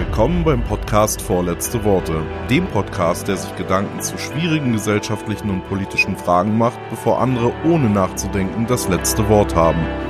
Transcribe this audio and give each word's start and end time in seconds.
Willkommen 0.00 0.44
beim 0.44 0.64
Podcast 0.64 1.20
Vorletzte 1.20 1.84
Worte, 1.84 2.22
dem 2.48 2.66
Podcast, 2.68 3.28
der 3.28 3.36
sich 3.36 3.54
Gedanken 3.56 4.00
zu 4.00 4.16
schwierigen 4.16 4.72
gesellschaftlichen 4.72 5.50
und 5.50 5.68
politischen 5.68 6.16
Fragen 6.16 6.56
macht, 6.56 6.78
bevor 6.88 7.20
andere 7.20 7.52
ohne 7.66 7.90
nachzudenken 7.90 8.66
das 8.66 8.88
letzte 8.88 9.28
Wort 9.28 9.54
haben. 9.54 10.09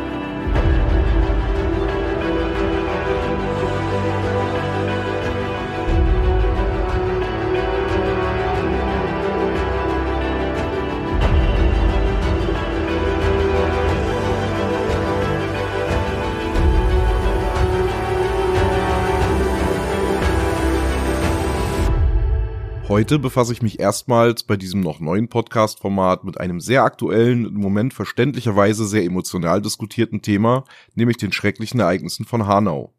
Heute 23.00 23.18
befasse 23.18 23.54
ich 23.54 23.62
mich 23.62 23.80
erstmals 23.80 24.42
bei 24.42 24.58
diesem 24.58 24.82
noch 24.82 25.00
neuen 25.00 25.28
Podcast-Format 25.28 26.22
mit 26.24 26.38
einem 26.38 26.60
sehr 26.60 26.84
aktuellen, 26.84 27.46
im 27.46 27.54
Moment 27.54 27.94
verständlicherweise 27.94 28.84
sehr 28.84 29.04
emotional 29.04 29.62
diskutierten 29.62 30.20
Thema, 30.20 30.64
nämlich 30.94 31.16
den 31.16 31.32
schrecklichen 31.32 31.80
Ereignissen 31.80 32.26
von 32.26 32.46
Hanau. 32.46 32.92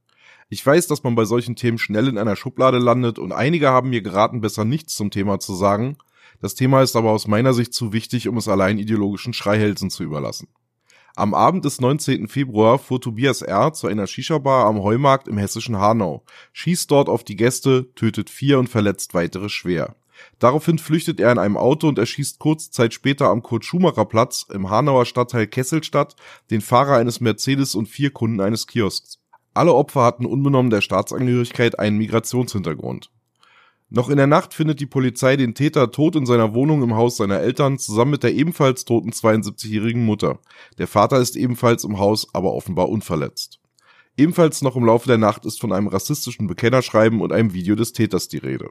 Ich 0.49 0.65
weiß, 0.65 0.87
dass 0.87 1.03
man 1.03 1.13
bei 1.13 1.25
solchen 1.25 1.55
Themen 1.55 1.77
schnell 1.77 2.07
in 2.07 2.17
einer 2.17 2.35
Schublade 2.35 2.79
landet 2.79 3.19
und 3.19 3.31
einige 3.31 3.69
haben 3.69 3.91
mir 3.91 4.01
geraten, 4.01 4.41
besser 4.41 4.65
nichts 4.65 4.95
zum 4.95 5.11
Thema 5.11 5.39
zu 5.39 5.53
sagen. 5.53 5.97
Das 6.41 6.55
Thema 6.55 6.81
ist 6.81 6.95
aber 6.95 7.11
aus 7.11 7.27
meiner 7.27 7.53
Sicht 7.53 7.71
zu 7.71 7.93
wichtig, 7.93 8.27
um 8.27 8.37
es 8.37 8.47
allein 8.47 8.79
ideologischen 8.79 9.33
Schreihälsen 9.33 9.91
zu 9.91 10.01
überlassen. 10.01 10.47
Am 11.15 11.33
Abend 11.33 11.65
des 11.65 11.81
19. 11.81 12.29
Februar 12.29 12.79
fuhr 12.79 13.01
Tobias 13.01 13.41
R. 13.41 13.73
zu 13.73 13.87
einer 13.87 14.07
Shisha-Bar 14.07 14.65
am 14.65 14.81
Heumarkt 14.81 15.27
im 15.27 15.37
hessischen 15.37 15.77
Hanau, 15.77 16.23
schießt 16.53 16.89
dort 16.89 17.09
auf 17.09 17.25
die 17.25 17.35
Gäste, 17.35 17.93
tötet 17.95 18.29
vier 18.29 18.59
und 18.59 18.69
verletzt 18.69 19.13
weitere 19.13 19.49
schwer. 19.49 19.95
Daraufhin 20.39 20.77
flüchtet 20.77 21.19
er 21.19 21.31
in 21.31 21.39
einem 21.39 21.57
Auto 21.57 21.87
und 21.87 21.99
erschießt 21.99 22.39
kurze 22.39 22.71
Zeit 22.71 22.93
später 22.93 23.27
am 23.27 23.43
Kurt-Schumacher-Platz 23.43 24.45
im 24.53 24.69
Hanauer 24.69 25.05
Stadtteil 25.05 25.47
Kesselstadt 25.47 26.15
den 26.49 26.61
Fahrer 26.61 26.97
eines 26.97 27.19
Mercedes 27.19 27.75
und 27.75 27.87
vier 27.87 28.11
Kunden 28.11 28.39
eines 28.39 28.67
Kiosks. 28.67 29.19
Alle 29.53 29.73
Opfer 29.73 30.03
hatten 30.03 30.25
unbenommen 30.25 30.69
der 30.69 30.81
Staatsangehörigkeit 30.81 31.77
einen 31.77 31.97
Migrationshintergrund. 31.97 33.11
Noch 33.93 34.07
in 34.07 34.15
der 34.15 34.25
Nacht 34.25 34.53
findet 34.53 34.79
die 34.79 34.85
Polizei 34.85 35.35
den 35.35 35.53
Täter 35.53 35.91
tot 35.91 36.15
in 36.15 36.25
seiner 36.25 36.53
Wohnung 36.53 36.81
im 36.81 36.95
Haus 36.95 37.17
seiner 37.17 37.41
Eltern 37.41 37.77
zusammen 37.77 38.11
mit 38.11 38.23
der 38.23 38.33
ebenfalls 38.33 38.85
toten 38.85 39.11
72-jährigen 39.11 40.05
Mutter. 40.05 40.39
Der 40.77 40.87
Vater 40.87 41.19
ist 41.19 41.35
ebenfalls 41.35 41.83
im 41.83 41.99
Haus, 41.99 42.33
aber 42.33 42.53
offenbar 42.53 42.87
unverletzt. 42.87 43.59
Ebenfalls 44.15 44.61
noch 44.61 44.77
im 44.77 44.85
Laufe 44.85 45.07
der 45.07 45.17
Nacht 45.17 45.45
ist 45.45 45.59
von 45.59 45.73
einem 45.73 45.87
rassistischen 45.87 46.47
Bekennerschreiben 46.47 47.19
und 47.19 47.33
einem 47.33 47.51
Video 47.51 47.75
des 47.75 47.91
Täters 47.91 48.29
die 48.29 48.37
Rede. 48.37 48.69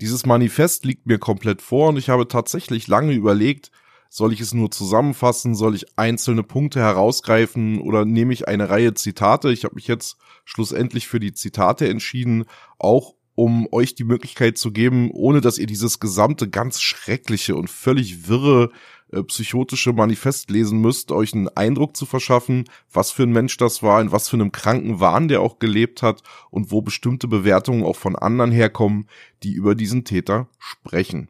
Dieses 0.00 0.24
Manifest 0.24 0.84
liegt 0.84 1.08
mir 1.08 1.18
komplett 1.18 1.60
vor 1.60 1.88
und 1.88 1.96
ich 1.96 2.08
habe 2.08 2.28
tatsächlich 2.28 2.86
lange 2.86 3.12
überlegt, 3.12 3.72
soll 4.08 4.32
ich 4.32 4.40
es 4.40 4.54
nur 4.54 4.70
zusammenfassen, 4.70 5.56
soll 5.56 5.74
ich 5.74 5.98
einzelne 5.98 6.44
Punkte 6.44 6.78
herausgreifen 6.78 7.80
oder 7.80 8.04
nehme 8.04 8.32
ich 8.32 8.46
eine 8.46 8.70
Reihe 8.70 8.94
Zitate? 8.94 9.50
Ich 9.50 9.64
habe 9.64 9.74
mich 9.74 9.88
jetzt 9.88 10.16
schlussendlich 10.44 11.08
für 11.08 11.18
die 11.18 11.32
Zitate 11.32 11.88
entschieden, 11.88 12.44
auch 12.78 13.15
um 13.36 13.68
euch 13.70 13.94
die 13.94 14.04
Möglichkeit 14.04 14.58
zu 14.58 14.72
geben, 14.72 15.10
ohne 15.12 15.40
dass 15.40 15.58
ihr 15.58 15.66
dieses 15.66 16.00
gesamte 16.00 16.48
ganz 16.48 16.80
schreckliche 16.80 17.54
und 17.54 17.70
völlig 17.70 18.28
wirre 18.28 18.70
äh, 19.12 19.22
psychotische 19.22 19.92
Manifest 19.92 20.50
lesen 20.50 20.80
müsst, 20.80 21.12
euch 21.12 21.34
einen 21.34 21.48
Eindruck 21.48 21.96
zu 21.96 22.06
verschaffen, 22.06 22.64
was 22.92 23.12
für 23.12 23.22
ein 23.22 23.32
Mensch 23.32 23.56
das 23.58 23.82
war, 23.82 24.00
in 24.00 24.10
was 24.10 24.28
für 24.28 24.36
einem 24.36 24.52
kranken 24.52 24.98
Wahn 24.98 25.28
der 25.28 25.42
auch 25.42 25.58
gelebt 25.58 26.02
hat 26.02 26.22
und 26.50 26.72
wo 26.72 26.80
bestimmte 26.80 27.28
Bewertungen 27.28 27.84
auch 27.84 27.96
von 27.96 28.16
anderen 28.16 28.50
herkommen, 28.50 29.06
die 29.42 29.52
über 29.52 29.74
diesen 29.74 30.04
Täter 30.04 30.48
sprechen. 30.58 31.28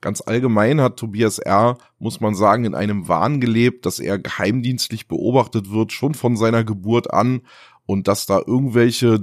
Ganz 0.00 0.20
allgemein 0.20 0.80
hat 0.80 0.96
Tobias 0.96 1.38
R., 1.40 1.78
muss 1.98 2.20
man 2.20 2.34
sagen, 2.34 2.66
in 2.66 2.76
einem 2.76 3.08
Wahn 3.08 3.40
gelebt, 3.40 3.84
dass 3.84 3.98
er 3.98 4.18
geheimdienstlich 4.18 5.08
beobachtet 5.08 5.72
wird, 5.72 5.92
schon 5.92 6.14
von 6.14 6.36
seiner 6.36 6.62
Geburt 6.62 7.12
an 7.12 7.40
und 7.84 8.06
dass 8.06 8.26
da 8.26 8.40
irgendwelche 8.46 9.18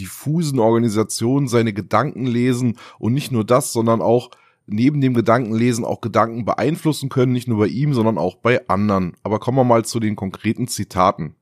diffusen 0.00 0.58
Organisationen 0.58 1.48
seine 1.48 1.72
Gedanken 1.72 2.26
lesen 2.26 2.78
und 2.98 3.12
nicht 3.12 3.30
nur 3.30 3.44
das, 3.44 3.72
sondern 3.72 4.00
auch 4.00 4.30
neben 4.66 5.00
dem 5.00 5.14
Gedankenlesen 5.14 5.84
auch 5.84 6.00
Gedanken 6.00 6.44
beeinflussen 6.44 7.08
können, 7.08 7.32
nicht 7.32 7.48
nur 7.48 7.58
bei 7.58 7.66
ihm, 7.66 7.92
sondern 7.92 8.18
auch 8.18 8.36
bei 8.36 8.66
anderen. 8.68 9.16
Aber 9.22 9.38
kommen 9.38 9.58
wir 9.58 9.64
mal 9.64 9.84
zu 9.84 10.00
den 10.00 10.16
konkreten 10.16 10.68
Zitaten. 10.68 11.34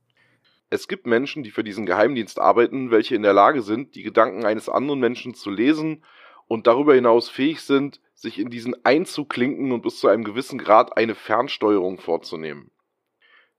Es 0.71 0.89
gibt 0.89 1.07
Menschen, 1.07 1.43
die 1.43 1.51
für 1.51 1.65
diesen 1.65 1.87
Geheimdienst 1.87 2.39
arbeiten, 2.39 2.91
welche 2.91 3.15
in 3.15 3.23
der 3.23 3.33
Lage 3.33 3.63
sind, 3.63 3.95
die 3.95 4.03
Gedanken 4.03 4.45
eines 4.45 4.69
anderen 4.69 5.01
Menschen 5.01 5.35
zu 5.35 5.51
lesen 5.51 6.03
und 6.47 6.67
darüber 6.67 6.95
hinaus 6.95 7.29
fähig 7.29 7.61
sind, 7.61 8.01
sich 8.15 8.39
in 8.39 8.51
diesen 8.51 8.75
einzuklinken 8.85 9.73
und 9.73 9.83
bis 9.83 9.99
zu 9.99 10.09
einem 10.09 10.25
gewissen 10.25 10.59
Grad 10.59 10.97
eine 10.97 11.15
Fernsteuerung 11.15 11.99
vorzunehmen. 11.99 12.71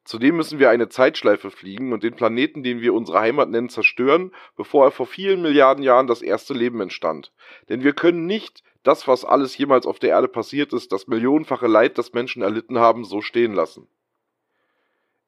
Zudem 0.10 0.38
müssen 0.38 0.58
wir 0.58 0.72
eine 0.72 0.90
Zeitschleife 0.90 1.52
fliegen 1.52 1.94
und 1.94 2.02
den 2.02 2.16
Planeten, 2.16 2.64
den 2.64 2.82
wir 2.82 2.96
unsere 2.96 3.20
Heimat 3.20 3.52
nennen, 3.52 3.70
zerstören, 3.70 4.32
bevor 4.56 4.86
er 4.86 4.92
vor 4.92 5.06
vielen 5.06 5.44
Milliarden 5.44 5.84
Jahren 5.84 6.08
das 6.08 6.24
erste 6.24 6.56
Leben 6.56 6.82
entstand. 6.82 7.32
Denn 7.70 7.84
wir 7.84 7.94
können 7.94 8.26
nicht 8.26 8.64
das, 8.82 9.08
was 9.08 9.24
alles 9.24 9.56
jemals 9.56 9.86
auf 9.86 10.00
der 10.00 10.10
Erde 10.10 10.28
passiert 10.28 10.74
ist, 10.74 10.92
das 10.92 11.06
millionenfache 11.06 11.68
Leid, 11.68 12.00
das 12.00 12.12
Menschen 12.14 12.42
erlitten 12.42 12.80
haben, 12.80 13.06
so 13.06 13.22
stehen 13.22 13.54
lassen. 13.54 13.88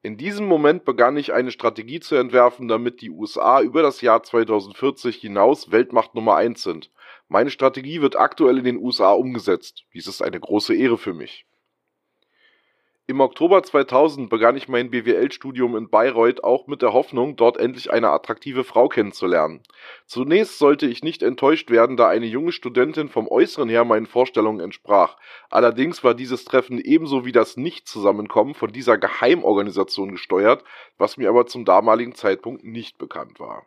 In 0.02 0.18
diesem 0.18 0.48
Moment 0.48 0.84
begann 0.84 1.16
ich 1.16 1.32
eine 1.32 1.52
Strategie 1.52 2.00
zu 2.00 2.16
entwerfen, 2.16 2.68
damit 2.68 3.02
die 3.02 3.12
USA 3.12 3.62
über 3.62 3.84
das 3.84 4.02
Jahr 4.02 4.24
2040 4.24 5.16
hinaus 5.18 5.72
Weltmacht 5.72 6.16
Nummer 6.16 6.38
eins 6.38 6.64
sind. 6.64 6.90
Meine 7.28 7.52
Strategie 7.52 8.02
wird 8.02 8.16
aktuell 8.16 8.58
in 8.58 8.64
den 8.64 8.78
USA 8.78 9.12
umgesetzt. 9.12 9.86
Dies 9.94 10.08
ist 10.08 10.24
eine 10.24 10.40
große 10.40 10.74
Ehre 10.74 10.98
für 10.98 11.14
mich. 11.14 11.46
Im 13.12 13.20
Oktober 13.20 13.62
2000 13.62 14.30
begann 14.30 14.56
ich 14.56 14.70
mein 14.70 14.90
BWL-Studium 14.90 15.76
in 15.76 15.90
Bayreuth 15.90 16.46
auch 16.46 16.68
mit 16.68 16.82
der 16.82 16.94
Hoffnung, 16.94 17.36
dort 17.36 17.58
endlich 17.58 17.92
eine 17.92 18.10
attraktive 18.10 18.64
Frau 18.64 18.88
kennenzulernen. 18.88 19.64
Zunächst 20.06 20.60
sollte 20.60 20.86
ich 20.86 21.04
nicht 21.04 21.22
enttäuscht 21.22 21.70
werden, 21.70 21.98
da 21.98 22.08
eine 22.08 22.26
junge 22.26 22.54
Studentin 22.54 23.10
vom 23.10 23.28
Äußeren 23.28 23.68
her 23.68 23.84
meinen 23.84 24.06
Vorstellungen 24.06 24.62
entsprach. 24.62 25.18
Allerdings 25.50 26.06
war 26.06 26.14
dieses 26.14 26.46
Treffen 26.46 26.80
ebenso 26.80 27.26
wie 27.26 27.34
das 27.34 27.58
Nicht-Zusammenkommen 27.58 28.54
von 28.54 28.72
dieser 28.72 28.98
Geheimorganisation 28.98 30.12
gesteuert, 30.12 30.64
was 30.98 31.18
mir 31.18 31.28
aber 31.28 31.48
zum 31.48 31.66
damaligen 31.66 32.16
Zeitpunkt 32.16 32.64
nicht 32.64 32.98
bekannt 32.98 33.42
war. 33.42 33.66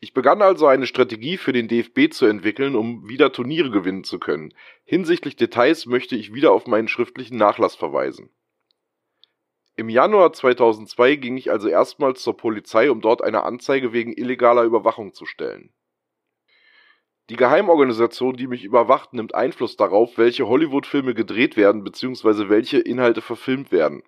Ich 0.00 0.14
begann 0.14 0.42
also 0.42 0.68
eine 0.68 0.86
Strategie 0.86 1.36
für 1.36 1.52
den 1.52 1.66
DFB 1.66 2.12
zu 2.12 2.26
entwickeln, 2.26 2.76
um 2.76 3.08
wieder 3.08 3.32
Turniere 3.32 3.70
gewinnen 3.70 4.04
zu 4.04 4.20
können. 4.20 4.54
Hinsichtlich 4.84 5.34
Details 5.34 5.86
möchte 5.86 6.14
ich 6.14 6.32
wieder 6.32 6.52
auf 6.52 6.66
meinen 6.68 6.86
schriftlichen 6.86 7.36
Nachlass 7.36 7.74
verweisen. 7.74 8.30
Im 9.74 9.88
Januar 9.88 10.32
2002 10.32 11.16
ging 11.16 11.36
ich 11.36 11.50
also 11.50 11.68
erstmals 11.68 12.22
zur 12.22 12.36
Polizei, 12.36 12.90
um 12.90 13.00
dort 13.00 13.22
eine 13.22 13.42
Anzeige 13.42 13.92
wegen 13.92 14.12
illegaler 14.12 14.62
Überwachung 14.62 15.14
zu 15.14 15.26
stellen. 15.26 15.72
Die 17.30 17.36
Geheimorganisation, 17.36 18.36
die 18.36 18.46
mich 18.46 18.64
überwacht, 18.64 19.12
nimmt 19.12 19.34
Einfluss 19.34 19.76
darauf, 19.76 20.16
welche 20.16 20.48
Hollywood-Filme 20.48 21.14
gedreht 21.14 21.56
werden 21.56 21.84
bzw. 21.84 22.48
welche 22.48 22.78
Inhalte 22.78 23.20
verfilmt 23.20 23.70
werden. 23.70 24.02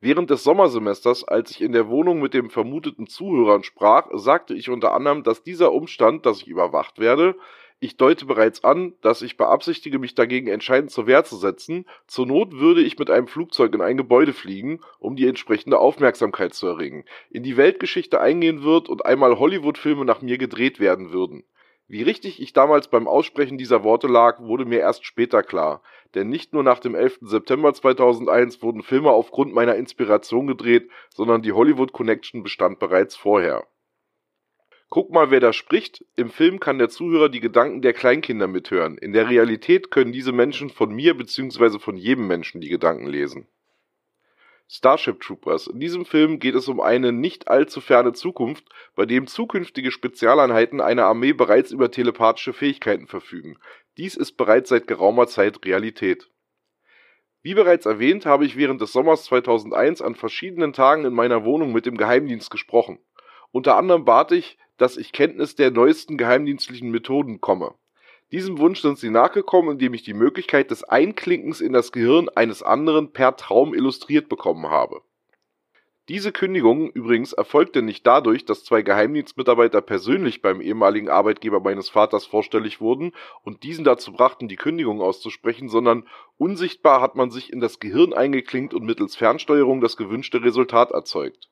Während 0.00 0.30
des 0.30 0.44
Sommersemesters, 0.44 1.24
als 1.24 1.50
ich 1.50 1.60
in 1.60 1.72
der 1.72 1.88
Wohnung 1.88 2.20
mit 2.20 2.32
dem 2.32 2.50
vermuteten 2.50 3.08
Zuhörern 3.08 3.64
sprach, 3.64 4.06
sagte 4.12 4.54
ich 4.54 4.70
unter 4.70 4.94
anderem, 4.94 5.24
dass 5.24 5.42
dieser 5.42 5.72
Umstand, 5.72 6.24
dass 6.24 6.42
ich 6.42 6.46
überwacht 6.46 7.00
werde, 7.00 7.34
ich 7.80 7.96
deute 7.96 8.26
bereits 8.26 8.64
an, 8.64 8.94
dass 9.02 9.22
ich 9.22 9.36
beabsichtige, 9.36 10.00
mich 10.00 10.16
dagegen 10.16 10.48
entscheidend 10.48 10.90
zur 10.90 11.06
Wehr 11.06 11.24
zu 11.24 11.36
setzen. 11.36 11.84
Zur 12.08 12.26
Not 12.26 12.54
würde 12.54 12.80
ich 12.80 12.98
mit 12.98 13.08
einem 13.08 13.28
Flugzeug 13.28 13.72
in 13.72 13.80
ein 13.80 13.96
Gebäude 13.96 14.32
fliegen, 14.32 14.80
um 14.98 15.14
die 15.14 15.28
entsprechende 15.28 15.78
Aufmerksamkeit 15.78 16.54
zu 16.54 16.66
erregen, 16.66 17.04
in 17.30 17.44
die 17.44 17.56
Weltgeschichte 17.56 18.20
eingehen 18.20 18.64
wird 18.64 18.88
und 18.88 19.06
einmal 19.06 19.38
Hollywood-Filme 19.38 20.04
nach 20.04 20.22
mir 20.22 20.38
gedreht 20.38 20.80
werden 20.80 21.12
würden. 21.12 21.44
Wie 21.90 22.02
richtig 22.02 22.40
ich 22.42 22.52
damals 22.52 22.88
beim 22.88 23.08
Aussprechen 23.08 23.56
dieser 23.56 23.82
Worte 23.82 24.08
lag, 24.08 24.40
wurde 24.40 24.66
mir 24.66 24.80
erst 24.80 25.06
später 25.06 25.42
klar. 25.42 25.82
Denn 26.14 26.28
nicht 26.28 26.52
nur 26.52 26.62
nach 26.62 26.80
dem 26.80 26.94
11. 26.94 27.20
September 27.22 27.72
2001 27.72 28.62
wurden 28.62 28.82
Filme 28.82 29.10
aufgrund 29.10 29.54
meiner 29.54 29.74
Inspiration 29.74 30.46
gedreht, 30.46 30.90
sondern 31.08 31.40
die 31.40 31.52
Hollywood 31.52 31.92
Connection 31.92 32.42
bestand 32.42 32.78
bereits 32.78 33.16
vorher. 33.16 33.66
Guck 34.90 35.10
mal, 35.10 35.30
wer 35.30 35.40
da 35.40 35.54
spricht. 35.54 36.04
Im 36.14 36.28
Film 36.28 36.60
kann 36.60 36.78
der 36.78 36.90
Zuhörer 36.90 37.30
die 37.30 37.40
Gedanken 37.40 37.80
der 37.80 37.94
Kleinkinder 37.94 38.48
mithören. 38.48 38.98
In 38.98 39.14
der 39.14 39.30
Realität 39.30 39.90
können 39.90 40.12
diese 40.12 40.32
Menschen 40.32 40.68
von 40.68 40.94
mir 40.94 41.16
bzw. 41.16 41.78
von 41.78 41.96
jedem 41.96 42.26
Menschen 42.26 42.60
die 42.60 42.68
Gedanken 42.68 43.06
lesen. 43.06 43.48
Starship 44.70 45.20
Troopers. 45.20 45.66
In 45.66 45.80
diesem 45.80 46.04
Film 46.04 46.38
geht 46.38 46.54
es 46.54 46.68
um 46.68 46.78
eine 46.78 47.10
nicht 47.10 47.48
allzu 47.48 47.80
ferne 47.80 48.12
Zukunft, 48.12 48.66
bei 48.94 49.06
dem 49.06 49.26
zukünftige 49.26 49.90
Spezialeinheiten 49.90 50.82
einer 50.82 51.06
Armee 51.06 51.32
bereits 51.32 51.70
über 51.70 51.90
telepathische 51.90 52.52
Fähigkeiten 52.52 53.06
verfügen. 53.06 53.58
Dies 53.96 54.14
ist 54.14 54.32
bereits 54.32 54.68
seit 54.68 54.86
geraumer 54.86 55.26
Zeit 55.26 55.64
Realität. 55.64 56.28
Wie 57.40 57.54
bereits 57.54 57.86
erwähnt, 57.86 58.26
habe 58.26 58.44
ich 58.44 58.56
während 58.56 58.82
des 58.82 58.92
Sommers 58.92 59.24
2001 59.24 60.02
an 60.02 60.14
verschiedenen 60.14 60.74
Tagen 60.74 61.06
in 61.06 61.14
meiner 61.14 61.44
Wohnung 61.44 61.72
mit 61.72 61.86
dem 61.86 61.96
Geheimdienst 61.96 62.50
gesprochen. 62.50 62.98
Unter 63.52 63.76
anderem 63.76 64.04
bat 64.04 64.32
ich, 64.32 64.58
dass 64.76 64.98
ich 64.98 65.12
Kenntnis 65.12 65.56
der 65.56 65.70
neuesten 65.70 66.18
geheimdienstlichen 66.18 66.90
Methoden 66.90 67.40
komme. 67.40 67.74
Diesem 68.30 68.58
Wunsch 68.58 68.82
sind 68.82 68.98
sie 68.98 69.10
nachgekommen, 69.10 69.72
indem 69.72 69.94
ich 69.94 70.02
die 70.02 70.14
Möglichkeit 70.14 70.70
des 70.70 70.84
Einklinkens 70.84 71.60
in 71.60 71.72
das 71.72 71.92
Gehirn 71.92 72.28
eines 72.28 72.62
anderen 72.62 73.12
per 73.12 73.36
Traum 73.36 73.74
illustriert 73.74 74.28
bekommen 74.28 74.68
habe. 74.68 75.00
Diese 76.08 76.32
Kündigung 76.32 76.90
übrigens 76.90 77.34
erfolgte 77.34 77.82
nicht 77.82 78.06
dadurch, 78.06 78.46
dass 78.46 78.64
zwei 78.64 78.80
Geheimdienstmitarbeiter 78.80 79.82
persönlich 79.82 80.40
beim 80.40 80.62
ehemaligen 80.62 81.10
Arbeitgeber 81.10 81.60
meines 81.60 81.90
Vaters 81.90 82.24
vorstellig 82.24 82.80
wurden 82.80 83.12
und 83.42 83.62
diesen 83.62 83.84
dazu 83.84 84.12
brachten, 84.12 84.48
die 84.48 84.56
Kündigung 84.56 85.02
auszusprechen, 85.02 85.68
sondern 85.68 86.06
unsichtbar 86.38 87.02
hat 87.02 87.14
man 87.14 87.30
sich 87.30 87.52
in 87.52 87.60
das 87.60 87.78
Gehirn 87.78 88.14
eingeklinkt 88.14 88.72
und 88.72 88.84
mittels 88.84 89.16
Fernsteuerung 89.16 89.82
das 89.82 89.98
gewünschte 89.98 90.42
Resultat 90.42 90.92
erzeugt. 90.92 91.50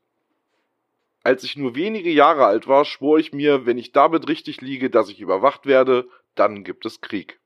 Als 1.22 1.44
ich 1.44 1.56
nur 1.56 1.74
wenige 1.74 2.10
Jahre 2.10 2.46
alt 2.46 2.66
war, 2.66 2.86
schwor 2.86 3.18
ich 3.18 3.34
mir, 3.34 3.66
wenn 3.66 3.76
ich 3.76 3.92
damit 3.92 4.26
richtig 4.26 4.62
liege, 4.62 4.88
dass 4.88 5.10
ich 5.10 5.20
überwacht 5.20 5.66
werde, 5.66 6.08
dann 6.38 6.64
gibt 6.64 6.86
es 6.86 7.00
Krieg. 7.00 7.40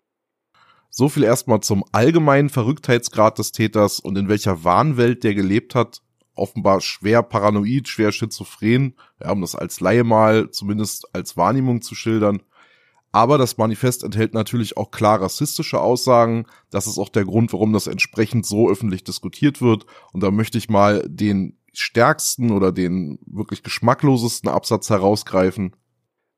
So 0.90 1.08
viel 1.08 1.22
erstmal 1.22 1.60
zum 1.60 1.84
allgemeinen 1.92 2.48
Verrücktheitsgrad 2.48 3.38
des 3.38 3.52
Täters 3.52 4.00
und 4.00 4.18
in 4.18 4.28
welcher 4.28 4.64
Wahnwelt 4.64 5.22
der 5.22 5.34
gelebt 5.34 5.74
hat. 5.74 6.02
Offenbar 6.34 6.80
schwer 6.80 7.22
paranoid, 7.22 7.86
schwer 7.88 8.12
schizophren, 8.12 8.96
ja, 9.20 9.30
um 9.30 9.40
das 9.40 9.54
als 9.54 9.80
Laie 9.80 10.04
mal 10.04 10.50
zumindest 10.50 11.14
als 11.14 11.36
Wahrnehmung 11.36 11.82
zu 11.82 11.94
schildern. 11.94 12.42
Aber 13.12 13.38
das 13.38 13.56
Manifest 13.56 14.04
enthält 14.04 14.34
natürlich 14.34 14.76
auch 14.76 14.90
klar 14.90 15.20
rassistische 15.20 15.80
Aussagen. 15.80 16.46
Das 16.70 16.86
ist 16.86 16.98
auch 16.98 17.08
der 17.08 17.24
Grund, 17.24 17.52
warum 17.52 17.72
das 17.72 17.86
entsprechend 17.86 18.46
so 18.46 18.70
öffentlich 18.70 19.02
diskutiert 19.02 19.60
wird. 19.60 19.86
Und 20.12 20.22
da 20.22 20.30
möchte 20.30 20.58
ich 20.58 20.68
mal 20.68 21.04
den 21.08 21.58
stärksten 21.72 22.50
oder 22.50 22.72
den 22.72 23.18
wirklich 23.26 23.62
geschmacklosesten 23.62 24.48
Absatz 24.48 24.90
herausgreifen. 24.90 25.74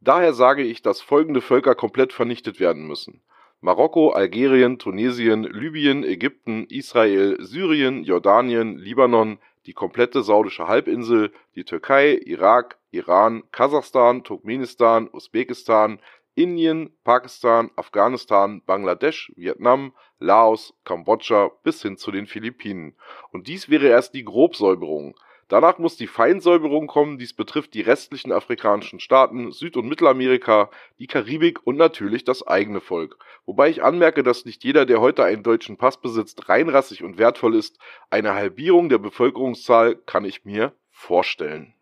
Daher 0.04 0.32
sage 0.32 0.64
ich, 0.64 0.82
dass 0.82 1.00
folgende 1.00 1.40
Völker 1.40 1.76
komplett 1.76 2.12
vernichtet 2.12 2.58
werden 2.58 2.88
müssen. 2.88 3.22
Marokko, 3.60 4.10
Algerien, 4.10 4.80
Tunesien, 4.80 5.44
Libyen, 5.44 6.02
Ägypten, 6.02 6.66
Israel, 6.68 7.36
Syrien, 7.40 8.02
Jordanien, 8.02 8.78
Libanon, 8.78 9.38
die 9.66 9.74
komplette 9.74 10.24
saudische 10.24 10.66
Halbinsel, 10.66 11.32
die 11.54 11.62
Türkei, 11.62 12.16
Irak, 12.16 12.78
Iran, 12.90 13.44
Kasachstan, 13.52 14.24
Turkmenistan, 14.24 15.08
Usbekistan, 15.12 16.00
Indien, 16.34 16.90
Pakistan, 17.04 17.70
Afghanistan, 17.76 18.60
Bangladesch, 18.66 19.32
Vietnam, 19.36 19.92
Laos, 20.18 20.74
Kambodscha 20.82 21.52
bis 21.62 21.80
hin 21.80 21.96
zu 21.96 22.10
den 22.10 22.26
Philippinen. 22.26 22.96
Und 23.30 23.46
dies 23.46 23.70
wäre 23.70 23.86
erst 23.86 24.14
die 24.14 24.24
Grobsäuberung. 24.24 25.14
Danach 25.52 25.76
muss 25.76 25.98
die 25.98 26.06
Feinsäuberung 26.06 26.86
kommen, 26.86 27.18
dies 27.18 27.34
betrifft 27.34 27.74
die 27.74 27.82
restlichen 27.82 28.32
afrikanischen 28.32 29.00
Staaten, 29.00 29.52
Süd- 29.52 29.76
und 29.76 29.86
Mittelamerika, 29.86 30.70
die 30.98 31.06
Karibik 31.06 31.66
und 31.66 31.76
natürlich 31.76 32.24
das 32.24 32.46
eigene 32.46 32.80
Volk. 32.80 33.18
Wobei 33.44 33.68
ich 33.68 33.84
anmerke, 33.84 34.22
dass 34.22 34.46
nicht 34.46 34.64
jeder, 34.64 34.86
der 34.86 35.02
heute 35.02 35.24
einen 35.24 35.42
deutschen 35.42 35.76
Pass 35.76 36.00
besitzt, 36.00 36.48
reinrassig 36.48 37.02
und 37.02 37.18
wertvoll 37.18 37.54
ist. 37.54 37.76
Eine 38.08 38.32
Halbierung 38.32 38.88
der 38.88 38.96
Bevölkerungszahl 38.96 39.96
kann 39.96 40.24
ich 40.24 40.46
mir 40.46 40.72
vorstellen. 40.90 41.74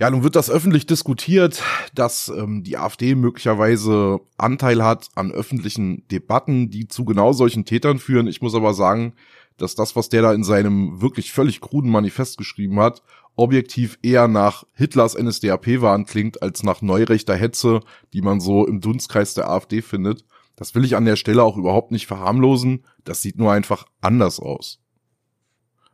Ja, 0.00 0.10
nun 0.10 0.24
wird 0.24 0.34
das 0.34 0.50
öffentlich 0.50 0.86
diskutiert, 0.86 1.62
dass 1.94 2.26
ähm, 2.28 2.64
die 2.64 2.76
AfD 2.76 3.14
möglicherweise 3.14 4.18
Anteil 4.36 4.82
hat 4.82 5.10
an 5.14 5.30
öffentlichen 5.30 6.08
Debatten, 6.08 6.70
die 6.70 6.88
zu 6.88 7.04
genau 7.04 7.32
solchen 7.32 7.64
Tätern 7.64 8.00
führen. 8.00 8.26
Ich 8.26 8.42
muss 8.42 8.56
aber 8.56 8.74
sagen, 8.74 9.14
dass 9.62 9.74
das, 9.74 9.94
was 9.94 10.08
der 10.08 10.22
da 10.22 10.32
in 10.32 10.44
seinem 10.44 11.00
wirklich 11.00 11.32
völlig 11.32 11.60
kruden 11.60 11.90
Manifest 11.90 12.36
geschrieben 12.36 12.80
hat, 12.80 13.02
objektiv 13.36 13.98
eher 14.02 14.28
nach 14.28 14.64
Hitlers 14.74 15.16
NSDAP-Wahn 15.16 16.04
klingt, 16.04 16.42
als 16.42 16.62
nach 16.62 16.82
neurechter 16.82 17.36
Hetze, 17.36 17.80
die 18.12 18.22
man 18.22 18.40
so 18.40 18.66
im 18.66 18.80
Dunstkreis 18.80 19.34
der 19.34 19.48
AfD 19.48 19.80
findet. 19.80 20.24
Das 20.56 20.74
will 20.74 20.84
ich 20.84 20.96
an 20.96 21.04
der 21.04 21.16
Stelle 21.16 21.42
auch 21.42 21.56
überhaupt 21.56 21.92
nicht 21.92 22.06
verharmlosen. 22.06 22.84
Das 23.04 23.22
sieht 23.22 23.38
nur 23.38 23.52
einfach 23.52 23.86
anders 24.00 24.38
aus. 24.40 24.80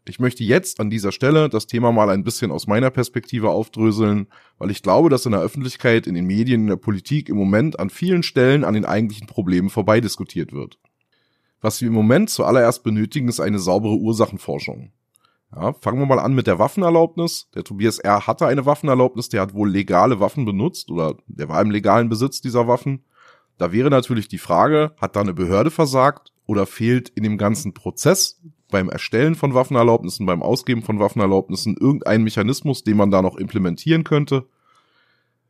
Ich 0.08 0.18
möchte 0.18 0.42
jetzt 0.42 0.80
an 0.80 0.88
dieser 0.88 1.12
Stelle 1.12 1.50
das 1.50 1.66
Thema 1.66 1.92
mal 1.92 2.08
ein 2.08 2.24
bisschen 2.24 2.50
aus 2.50 2.66
meiner 2.66 2.90
Perspektive 2.90 3.50
aufdröseln, 3.50 4.28
weil 4.56 4.70
ich 4.70 4.82
glaube, 4.82 5.10
dass 5.10 5.26
in 5.26 5.32
der 5.32 5.42
Öffentlichkeit, 5.42 6.06
in 6.06 6.14
den 6.14 6.24
Medien, 6.24 6.62
in 6.62 6.66
der 6.68 6.76
Politik 6.76 7.28
im 7.28 7.36
Moment 7.36 7.78
an 7.78 7.90
vielen 7.90 8.22
Stellen 8.22 8.64
an 8.64 8.72
den 8.72 8.86
eigentlichen 8.86 9.26
Problemen 9.26 9.68
vorbeidiskutiert 9.68 10.52
wird. 10.52 10.78
Was 11.60 11.80
wir 11.80 11.88
im 11.88 11.94
Moment 11.94 12.30
zuallererst 12.30 12.84
benötigen, 12.84 13.28
ist 13.28 13.40
eine 13.40 13.58
saubere 13.58 13.96
Ursachenforschung. 13.96 14.92
Ja, 15.54 15.72
fangen 15.72 15.98
wir 15.98 16.06
mal 16.06 16.18
an 16.18 16.34
mit 16.34 16.46
der 16.46 16.58
Waffenerlaubnis. 16.58 17.48
Der 17.54 17.64
Tobias 17.64 17.98
R. 17.98 18.26
hatte 18.26 18.46
eine 18.46 18.66
Waffenerlaubnis, 18.66 19.28
der 19.28 19.40
hat 19.40 19.54
wohl 19.54 19.70
legale 19.70 20.20
Waffen 20.20 20.44
benutzt 20.44 20.90
oder 20.90 21.16
der 21.26 21.48
war 21.48 21.60
im 21.62 21.70
legalen 21.70 22.08
Besitz 22.08 22.40
dieser 22.40 22.68
Waffen. 22.68 23.04
Da 23.56 23.72
wäre 23.72 23.90
natürlich 23.90 24.28
die 24.28 24.38
Frage, 24.38 24.92
hat 24.98 25.16
da 25.16 25.20
eine 25.20 25.34
Behörde 25.34 25.70
versagt 25.70 26.32
oder 26.46 26.66
fehlt 26.66 27.08
in 27.08 27.22
dem 27.24 27.38
ganzen 27.38 27.74
Prozess 27.74 28.40
beim 28.70 28.90
Erstellen 28.90 29.34
von 29.34 29.54
Waffenerlaubnissen, 29.54 30.26
beim 30.26 30.42
Ausgeben 30.42 30.82
von 30.82 31.00
Waffenerlaubnissen 31.00 31.76
irgendein 31.78 32.22
Mechanismus, 32.22 32.84
den 32.84 32.98
man 32.98 33.10
da 33.10 33.22
noch 33.22 33.36
implementieren 33.36 34.04
könnte? 34.04 34.46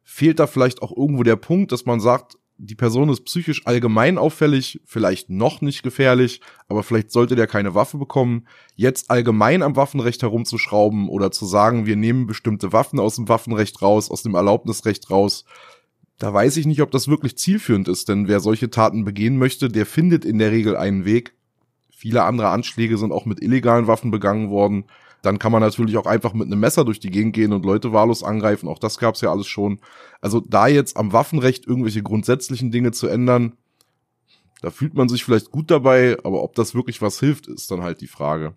Fehlt 0.05 0.39
da 0.39 0.47
vielleicht 0.47 0.81
auch 0.81 0.97
irgendwo 0.97 1.25
der 1.25 1.37
Punkt, 1.37 1.73
dass 1.73 1.85
man 1.85 2.01
sagt, 2.01 2.39
die 2.59 2.75
Person 2.75 3.09
ist 3.09 3.25
psychisch 3.25 3.67
allgemein 3.67 4.19
auffällig, 4.19 4.81
vielleicht 4.85 5.31
noch 5.31 5.61
nicht 5.61 5.83
gefährlich, 5.83 6.41
aber 6.67 6.83
vielleicht 6.83 7.13
sollte 7.13 7.37
der 7.37 7.47
keine 7.47 7.75
Waffe 7.75 7.99
bekommen. 7.99 8.47
Jetzt 8.75 9.11
allgemein 9.11 9.63
am 9.63 9.77
Waffenrecht 9.77 10.23
herumzuschrauben 10.23 11.09
oder 11.09 11.31
zu 11.31 11.47
sagen, 11.47 11.87
wir 11.87 11.97
nehmen 11.97 12.27
bestimmte 12.27 12.73
Waffen 12.73 12.99
aus 12.99 13.17
dem 13.17 13.29
Waffenrecht 13.29 13.81
raus, 13.81 14.11
aus 14.11 14.23
dem 14.23 14.35
Erlaubnisrecht 14.35 15.11
raus, 15.11 15.45
da 16.19 16.35
weiß 16.35 16.57
ich 16.57 16.67
nicht, 16.67 16.83
ob 16.83 16.91
das 16.91 17.07
wirklich 17.07 17.39
zielführend 17.39 17.87
ist, 17.87 18.09
denn 18.09 18.27
wer 18.27 18.41
solche 18.41 18.71
Taten 18.71 19.05
begehen 19.05 19.39
möchte, 19.39 19.69
der 19.69 19.87
findet 19.87 20.25
in 20.25 20.39
der 20.39 20.51
Regel 20.51 20.77
einen 20.77 21.05
Weg. 21.05 21.35
Viele 21.91 22.25
andere 22.25 22.49
Anschläge 22.49 22.99
sind 22.99 23.13
auch 23.13 23.25
mit 23.25 23.41
illegalen 23.41 23.87
Waffen 23.87 24.11
begangen 24.11 24.51
worden. 24.51 24.85
Dann 25.23 25.39
kann 25.39 25.53
man 25.53 25.63
natürlich 25.63 25.97
auch 25.97 26.07
einfach 26.07 26.33
mit 26.33 26.47
einem 26.47 26.61
Messer 26.61 26.85
durch 26.85 27.01
die 27.01 27.11
Gegend 27.11 27.35
gehen 27.35 27.53
und 27.53 27.65
Leute 27.65 27.93
wahllos 27.93 28.23
angreifen. 28.23 28.69
Auch 28.69 28.79
das 28.79 28.99
gab's 28.99 29.21
ja 29.21 29.31
alles 29.31 29.47
schon. 29.47 29.81
Also 30.21 30.41
da 30.41 30.69
jetzt 30.69 30.97
am 30.97 31.13
Waffenrecht 31.13 31.67
irgendwelche 31.67 32.03
grundsätzlichen 32.03 32.71
Dinge 32.71 32.93
zu 32.93 33.09
ändern, 33.09 33.55
da 34.61 34.71
fühlt 34.71 34.95
man 34.95 35.09
sich 35.09 35.25
vielleicht 35.25 35.51
gut 35.51 35.71
dabei, 35.71 36.17
aber 36.25 36.43
ob 36.43 36.55
das 36.55 36.75
wirklich 36.75 37.01
was 37.01 37.21
hilft, 37.21 37.47
ist 37.47 37.71
dann 37.71 37.83
halt 37.83 38.01
die 38.01 38.09
Frage. 38.09 38.55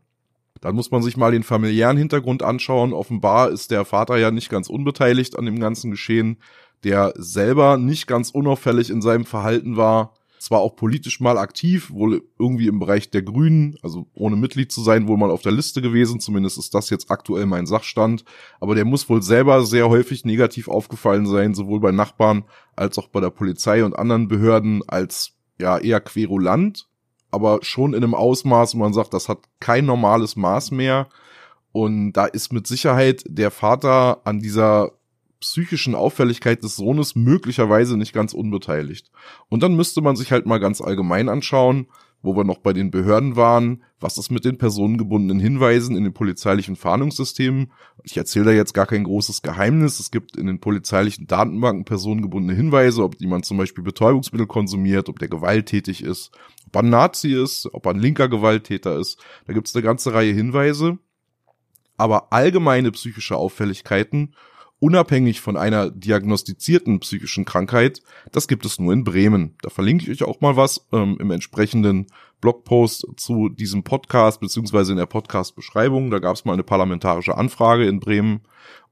Dann 0.59 0.75
muss 0.75 0.91
man 0.91 1.01
sich 1.01 1.17
mal 1.17 1.31
den 1.31 1.43
familiären 1.43 1.97
Hintergrund 1.97 2.43
anschauen. 2.43 2.93
Offenbar 2.93 3.49
ist 3.49 3.71
der 3.71 3.85
Vater 3.85 4.17
ja 4.17 4.29
nicht 4.29 4.49
ganz 4.49 4.69
unbeteiligt 4.69 5.37
an 5.37 5.45
dem 5.45 5.59
ganzen 5.59 5.91
Geschehen, 5.91 6.37
der 6.83 7.13
selber 7.17 7.77
nicht 7.77 8.07
ganz 8.07 8.29
unauffällig 8.31 8.89
in 8.89 9.01
seinem 9.01 9.25
Verhalten 9.25 9.77
war 9.77 10.13
zwar 10.41 10.59
auch 10.59 10.75
politisch 10.75 11.19
mal 11.19 11.37
aktiv, 11.37 11.91
wohl 11.91 12.23
irgendwie 12.39 12.67
im 12.67 12.79
Bereich 12.79 13.11
der 13.11 13.21
Grünen, 13.21 13.77
also 13.83 14.07
ohne 14.15 14.35
Mitglied 14.35 14.71
zu 14.71 14.81
sein, 14.81 15.07
wohl 15.07 15.17
mal 15.17 15.29
auf 15.29 15.43
der 15.43 15.51
Liste 15.51 15.83
gewesen, 15.83 16.19
zumindest 16.19 16.57
ist 16.57 16.73
das 16.73 16.89
jetzt 16.89 17.11
aktuell 17.11 17.45
mein 17.45 17.67
Sachstand, 17.67 18.25
aber 18.59 18.73
der 18.73 18.85
muss 18.85 19.07
wohl 19.07 19.21
selber 19.21 19.63
sehr 19.63 19.87
häufig 19.87 20.25
negativ 20.25 20.67
aufgefallen 20.67 21.27
sein, 21.27 21.53
sowohl 21.53 21.79
bei 21.79 21.91
Nachbarn 21.91 22.45
als 22.75 22.97
auch 22.97 23.07
bei 23.09 23.19
der 23.19 23.29
Polizei 23.29 23.85
und 23.85 23.95
anderen 23.95 24.27
Behörden 24.27 24.81
als 24.87 25.33
ja 25.59 25.77
eher 25.77 26.01
querulant, 26.01 26.87
aber 27.29 27.59
schon 27.61 27.93
in 27.93 28.03
einem 28.03 28.15
Ausmaß, 28.15 28.73
wo 28.73 28.79
man 28.79 28.93
sagt, 28.93 29.13
das 29.13 29.29
hat 29.29 29.39
kein 29.59 29.85
normales 29.85 30.35
Maß 30.35 30.71
mehr. 30.71 31.07
Und 31.71 32.13
da 32.13 32.25
ist 32.25 32.51
mit 32.51 32.67
Sicherheit 32.67 33.23
der 33.27 33.51
Vater 33.51 34.21
an 34.25 34.39
dieser 34.39 34.91
psychischen 35.41 35.95
Auffälligkeit 35.95 36.63
des 36.63 36.77
Sohnes 36.77 37.15
möglicherweise 37.15 37.97
nicht 37.97 38.13
ganz 38.13 38.33
unbeteiligt. 38.33 39.11
Und 39.49 39.61
dann 39.63 39.75
müsste 39.75 40.01
man 40.01 40.15
sich 40.15 40.31
halt 40.31 40.45
mal 40.45 40.59
ganz 40.59 40.79
allgemein 40.79 41.27
anschauen, 41.27 41.87
wo 42.23 42.35
wir 42.35 42.43
noch 42.43 42.59
bei 42.59 42.71
den 42.71 42.91
Behörden 42.91 43.35
waren, 43.35 43.83
was 43.99 44.17
ist 44.17 44.29
mit 44.29 44.45
den 44.45 44.57
personengebundenen 44.57 45.39
Hinweisen 45.39 45.95
in 45.95 46.03
den 46.03 46.13
polizeilichen 46.13 46.75
Fahndungssystemen. 46.75 47.71
Ich 48.03 48.15
erzähle 48.15 48.45
da 48.45 48.51
jetzt 48.51 48.73
gar 48.73 48.85
kein 48.85 49.03
großes 49.03 49.41
Geheimnis. 49.41 49.99
Es 49.99 50.11
gibt 50.11 50.37
in 50.37 50.45
den 50.45 50.59
polizeilichen 50.59 51.25
Datenbanken 51.25 51.83
personengebundene 51.83 52.55
Hinweise, 52.55 53.03
ob 53.03 53.19
jemand 53.19 53.45
zum 53.45 53.57
Beispiel 53.57 53.83
Betäubungsmittel 53.83 54.47
konsumiert, 54.47 55.09
ob 55.09 55.17
der 55.17 55.29
gewalttätig 55.29 56.03
ist, 56.03 56.31
ob 56.67 56.75
er 56.75 56.83
ein 56.83 56.89
Nazi 56.89 57.33
ist, 57.33 57.67
ob 57.73 57.87
er 57.87 57.93
ein 57.93 57.99
linker 57.99 58.29
Gewalttäter 58.29 58.99
ist. 58.99 59.19
Da 59.47 59.53
gibt 59.53 59.67
es 59.67 59.75
eine 59.75 59.83
ganze 59.83 60.13
Reihe 60.13 60.33
Hinweise. 60.33 60.99
Aber 61.97 62.31
allgemeine 62.33 62.91
psychische 62.91 63.35
Auffälligkeiten 63.35 64.35
unabhängig 64.81 65.41
von 65.41 65.57
einer 65.57 65.91
diagnostizierten 65.91 66.99
psychischen 66.99 67.45
Krankheit, 67.45 68.01
das 68.31 68.47
gibt 68.47 68.65
es 68.65 68.79
nur 68.79 68.91
in 68.91 69.03
Bremen. 69.03 69.53
Da 69.61 69.69
verlinke 69.69 70.03
ich 70.03 70.09
euch 70.09 70.27
auch 70.27 70.41
mal 70.41 70.57
was 70.57 70.87
ähm, 70.91 71.17
im 71.19 71.29
entsprechenden 71.29 72.07
Blogpost 72.41 73.05
zu 73.15 73.49
diesem 73.49 73.83
Podcast 73.83 74.41
beziehungsweise 74.41 74.91
in 74.91 74.97
der 74.97 75.05
Podcast-Beschreibung. 75.05 76.09
Da 76.09 76.17
gab 76.17 76.35
es 76.35 76.45
mal 76.45 76.53
eine 76.53 76.63
parlamentarische 76.63 77.37
Anfrage 77.37 77.85
in 77.85 77.99
Bremen 77.99 78.41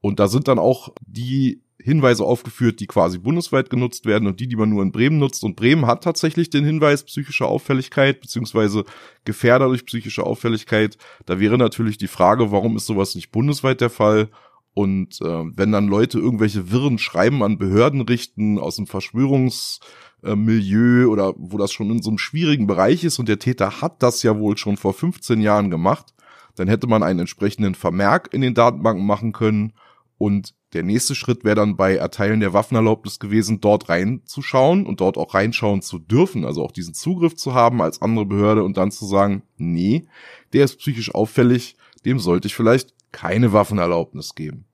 und 0.00 0.20
da 0.20 0.28
sind 0.28 0.46
dann 0.46 0.60
auch 0.60 0.90
die 1.04 1.60
Hinweise 1.82 2.24
aufgeführt, 2.24 2.78
die 2.78 2.86
quasi 2.86 3.18
bundesweit 3.18 3.68
genutzt 3.68 4.06
werden 4.06 4.28
und 4.28 4.38
die, 4.38 4.46
die 4.46 4.56
man 4.56 4.68
nur 4.68 4.82
in 4.82 4.92
Bremen 4.92 5.18
nutzt. 5.18 5.42
Und 5.42 5.56
Bremen 5.56 5.86
hat 5.86 6.04
tatsächlich 6.04 6.50
den 6.50 6.64
Hinweis 6.64 7.02
psychische 7.02 7.46
Auffälligkeit 7.46 8.20
beziehungsweise 8.20 8.84
Gefährder 9.24 9.66
durch 9.66 9.86
psychische 9.86 10.24
Auffälligkeit. 10.24 10.98
Da 11.26 11.40
wäre 11.40 11.58
natürlich 11.58 11.98
die 11.98 12.06
Frage, 12.06 12.52
warum 12.52 12.76
ist 12.76 12.86
sowas 12.86 13.16
nicht 13.16 13.32
bundesweit 13.32 13.80
der 13.80 13.90
Fall? 13.90 14.28
Und 14.72 15.20
äh, 15.20 15.44
wenn 15.56 15.72
dann 15.72 15.88
Leute 15.88 16.18
irgendwelche 16.18 16.70
wirren 16.70 16.98
Schreiben 16.98 17.42
an 17.42 17.58
Behörden 17.58 18.02
richten 18.02 18.56
aus 18.58 18.76
dem 18.76 18.86
Verschwörungsmilieu 18.86 21.08
oder 21.08 21.34
wo 21.36 21.58
das 21.58 21.72
schon 21.72 21.90
in 21.90 22.00
so 22.02 22.10
einem 22.10 22.18
schwierigen 22.18 22.68
Bereich 22.68 23.02
ist 23.04 23.18
und 23.18 23.28
der 23.28 23.40
Täter 23.40 23.80
hat 23.80 24.00
das 24.02 24.22
ja 24.22 24.38
wohl 24.38 24.56
schon 24.56 24.76
vor 24.76 24.94
15 24.94 25.40
Jahren 25.40 25.70
gemacht, 25.70 26.14
dann 26.54 26.68
hätte 26.68 26.86
man 26.86 27.02
einen 27.02 27.18
entsprechenden 27.20 27.74
Vermerk 27.74 28.32
in 28.32 28.42
den 28.42 28.54
Datenbanken 28.54 29.04
machen 29.04 29.32
können. 29.32 29.72
Und 30.18 30.54
der 30.74 30.82
nächste 30.82 31.14
Schritt 31.14 31.44
wäre 31.44 31.56
dann 31.56 31.76
bei 31.76 31.96
Erteilen 31.96 32.40
der 32.40 32.52
Waffenerlaubnis 32.52 33.18
gewesen, 33.18 33.60
dort 33.60 33.88
reinzuschauen 33.88 34.86
und 34.86 35.00
dort 35.00 35.16
auch 35.16 35.34
reinschauen 35.34 35.82
zu 35.82 35.98
dürfen, 35.98 36.44
also 36.44 36.62
auch 36.62 36.72
diesen 36.72 36.94
Zugriff 36.94 37.34
zu 37.34 37.54
haben 37.54 37.80
als 37.80 38.02
andere 38.02 38.26
Behörde 38.26 38.62
und 38.62 38.76
dann 38.76 38.90
zu 38.90 39.06
sagen, 39.06 39.42
nee, 39.56 40.06
der 40.52 40.64
ist 40.64 40.78
psychisch 40.78 41.14
auffällig, 41.14 41.76
dem 42.04 42.18
sollte 42.18 42.46
ich 42.46 42.54
vielleicht 42.54 42.94
keine 43.12 43.52
Waffenerlaubnis 43.52 44.34
geben. 44.34 44.66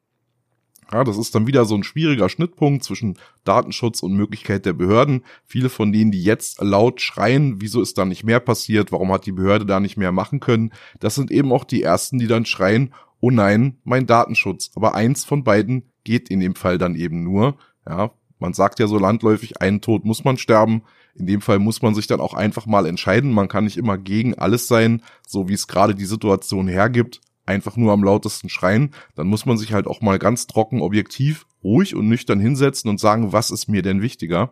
Ja, 0.92 1.02
das 1.02 1.18
ist 1.18 1.34
dann 1.34 1.48
wieder 1.48 1.64
so 1.64 1.74
ein 1.74 1.82
schwieriger 1.82 2.28
Schnittpunkt 2.28 2.84
zwischen 2.84 3.18
Datenschutz 3.44 4.02
und 4.02 4.14
Möglichkeit 4.14 4.66
der 4.66 4.72
Behörden. 4.72 5.24
Viele 5.44 5.68
von 5.68 5.92
denen, 5.92 6.12
die 6.12 6.22
jetzt 6.22 6.60
laut 6.60 7.00
schreien, 7.00 7.60
wieso 7.60 7.82
ist 7.82 7.98
da 7.98 8.04
nicht 8.04 8.22
mehr 8.22 8.38
passiert, 8.38 8.92
warum 8.92 9.10
hat 9.10 9.26
die 9.26 9.32
Behörde 9.32 9.66
da 9.66 9.80
nicht 9.80 9.96
mehr 9.96 10.12
machen 10.12 10.38
können, 10.38 10.72
das 11.00 11.16
sind 11.16 11.32
eben 11.32 11.52
auch 11.52 11.64
die 11.64 11.82
ersten, 11.82 12.18
die 12.18 12.28
dann 12.28 12.46
schreien, 12.46 12.94
oh 13.20 13.30
nein, 13.30 13.78
mein 13.82 14.06
Datenschutz. 14.06 14.70
Aber 14.76 14.94
eins 14.94 15.24
von 15.24 15.42
beiden 15.42 15.90
geht 16.04 16.28
in 16.30 16.38
dem 16.38 16.54
Fall 16.54 16.78
dann 16.78 16.94
eben 16.94 17.24
nur. 17.24 17.56
Ja, 17.88 18.12
man 18.38 18.52
sagt 18.52 18.78
ja 18.78 18.86
so 18.86 18.98
landläufig, 18.98 19.60
einen 19.60 19.80
Tod 19.80 20.04
muss 20.04 20.22
man 20.22 20.38
sterben. 20.38 20.82
In 21.16 21.26
dem 21.26 21.40
Fall 21.40 21.58
muss 21.58 21.82
man 21.82 21.96
sich 21.96 22.06
dann 22.06 22.20
auch 22.20 22.34
einfach 22.34 22.66
mal 22.66 22.86
entscheiden. 22.86 23.32
Man 23.32 23.48
kann 23.48 23.64
nicht 23.64 23.78
immer 23.78 23.98
gegen 23.98 24.34
alles 24.34 24.68
sein, 24.68 25.02
so 25.26 25.48
wie 25.48 25.54
es 25.54 25.66
gerade 25.66 25.96
die 25.96 26.04
Situation 26.04 26.68
hergibt 26.68 27.20
einfach 27.46 27.76
nur 27.76 27.92
am 27.92 28.04
lautesten 28.04 28.48
schreien, 28.48 28.90
dann 29.14 29.26
muss 29.26 29.46
man 29.46 29.56
sich 29.56 29.72
halt 29.72 29.86
auch 29.86 30.00
mal 30.00 30.18
ganz 30.18 30.46
trocken, 30.46 30.82
objektiv, 30.82 31.46
ruhig 31.62 31.94
und 31.94 32.08
nüchtern 32.08 32.40
hinsetzen 32.40 32.90
und 32.90 33.00
sagen, 33.00 33.32
was 33.32 33.50
ist 33.50 33.68
mir 33.68 33.82
denn 33.82 34.02
wichtiger? 34.02 34.50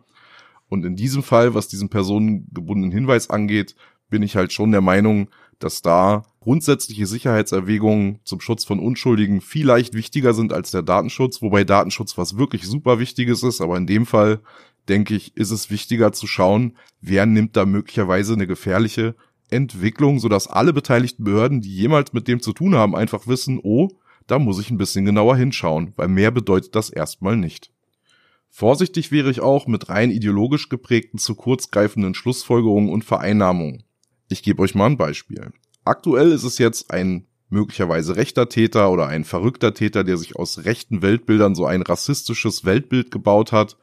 Und 0.69 0.85
in 0.85 0.97
diesem 0.97 1.23
Fall, 1.23 1.55
was 1.55 1.69
diesen 1.69 1.89
personengebundenen 1.89 2.93
Hinweis 2.93 3.31
angeht, 3.31 3.75
bin 4.09 4.23
ich 4.23 4.37
halt 4.37 4.53
schon 4.53 4.73
der 4.73 4.81
Meinung, 4.81 5.29
dass 5.59 5.83
da 5.83 6.25
grundsätzliche 6.41 7.07
Sicherheitserwägungen 7.07 8.21
zum 8.25 8.41
Schutz 8.41 8.65
von 8.65 8.79
Unschuldigen 8.79 9.41
vielleicht 9.41 9.95
wichtiger 9.95 10.35
sind 10.35 10.53
als 10.53 10.71
der 10.71 10.83
Datenschutz, 10.83 11.43
wobei 11.43 11.65
Datenschutz 11.65 12.19
was 12.19 12.37
wirklich 12.37 12.65
super 12.65 12.99
Wichtiges 12.99 13.43
ist, 13.43 13.61
aber 13.61 13.77
in 13.77 13.87
dem 13.87 14.07
Fall 14.07 14.41
denke 14.89 15.15
ich, 15.15 15.37
ist 15.37 15.51
es 15.51 15.71
wichtiger 15.71 16.13
zu 16.13 16.27
schauen, 16.27 16.77
wer 17.01 17.25
nimmt 17.25 17.57
da 17.57 17.65
möglicherweise 17.65 18.35
eine 18.35 18.47
gefährliche 18.47 19.15
Entwicklung, 19.51 20.19
sodass 20.19 20.47
alle 20.47 20.73
beteiligten 20.73 21.25
Behörden, 21.25 21.61
die 21.61 21.75
jemals 21.75 22.13
mit 22.13 22.29
dem 22.29 22.41
zu 22.41 22.53
tun 22.53 22.75
haben, 22.75 22.97
einfach 22.97 23.27
wissen, 23.27 23.61
oh, 23.63 23.89
da 24.27 24.39
muss 24.39 24.59
ich 24.59 24.71
ein 24.71 24.79
bisschen 24.79 25.05
genauer 25.05 25.37
hinschauen, 25.37 25.93
weil 25.97 26.09
mehr 26.09 26.31
bedeutet 26.31 26.75
das 26.75 26.91
erstmal 26.91 27.37
nicht. 27.37 27.71
Vorsichtig 28.49 29.11
wäre 29.11 29.31
ich 29.31 29.41
auch 29.41 29.67
mit 29.67 29.89
rein 29.89 30.11
ideologisch 30.11 30.69
geprägten 30.69 31.19
zu 31.19 31.35
kurzgreifenden 31.35 32.15
Schlussfolgerungen 32.15 32.89
und 32.89 33.05
Vereinnahmungen. 33.05 33.83
Ich 34.29 34.43
gebe 34.43 34.63
euch 34.63 34.75
mal 34.75 34.87
ein 34.87 34.97
Beispiel. 34.97 35.53
Aktuell 35.85 36.31
ist 36.31 36.45
es 36.45 36.59
jetzt 36.59 36.91
ein 36.93 37.27
möglicherweise 37.49 38.17
rechter 38.17 38.49
Täter 38.49 38.91
oder 38.91 39.07
ein 39.07 39.25
verrückter 39.25 39.75
Täter, 39.75 40.05
der 40.05 40.17
sich 40.17 40.37
aus 40.37 40.65
rechten 40.65 41.03
Weltbildern 41.03 41.55
so 41.55 41.67
ein 41.67 41.83
rassistisches 41.83 42.65
Weltbild 42.65 43.11
gebaut 43.11 43.53
hat. 43.53 43.77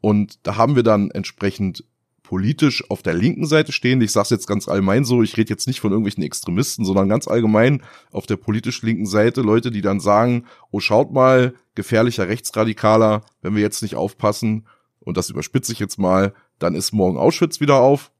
Und 0.00 0.46
da 0.46 0.56
haben 0.56 0.76
wir 0.76 0.82
dann 0.82 1.10
entsprechend 1.10 1.84
politisch 2.30 2.88
auf 2.88 3.02
der 3.02 3.14
linken 3.14 3.44
Seite 3.44 3.72
stehen. 3.72 4.00
Ich 4.00 4.12
sage 4.12 4.22
es 4.22 4.30
jetzt 4.30 4.46
ganz 4.46 4.68
allgemein 4.68 5.04
so, 5.04 5.20
ich 5.20 5.36
rede 5.36 5.50
jetzt 5.50 5.66
nicht 5.66 5.80
von 5.80 5.90
irgendwelchen 5.90 6.22
Extremisten, 6.22 6.84
sondern 6.84 7.08
ganz 7.08 7.26
allgemein 7.26 7.82
auf 8.12 8.26
der 8.26 8.36
politisch 8.36 8.82
linken 8.82 9.06
Seite 9.06 9.40
Leute, 9.40 9.72
die 9.72 9.82
dann 9.82 9.98
sagen, 9.98 10.44
oh 10.70 10.78
schaut 10.78 11.12
mal, 11.12 11.54
gefährlicher 11.74 12.28
Rechtsradikaler, 12.28 13.22
wenn 13.42 13.56
wir 13.56 13.62
jetzt 13.62 13.82
nicht 13.82 13.96
aufpassen, 13.96 14.68
und 15.00 15.16
das 15.16 15.28
überspitze 15.28 15.72
ich 15.72 15.80
jetzt 15.80 15.98
mal, 15.98 16.32
dann 16.60 16.76
ist 16.76 16.92
morgen 16.92 17.18
Auschwitz 17.18 17.58
wieder 17.58 17.80
auf. 17.80 18.12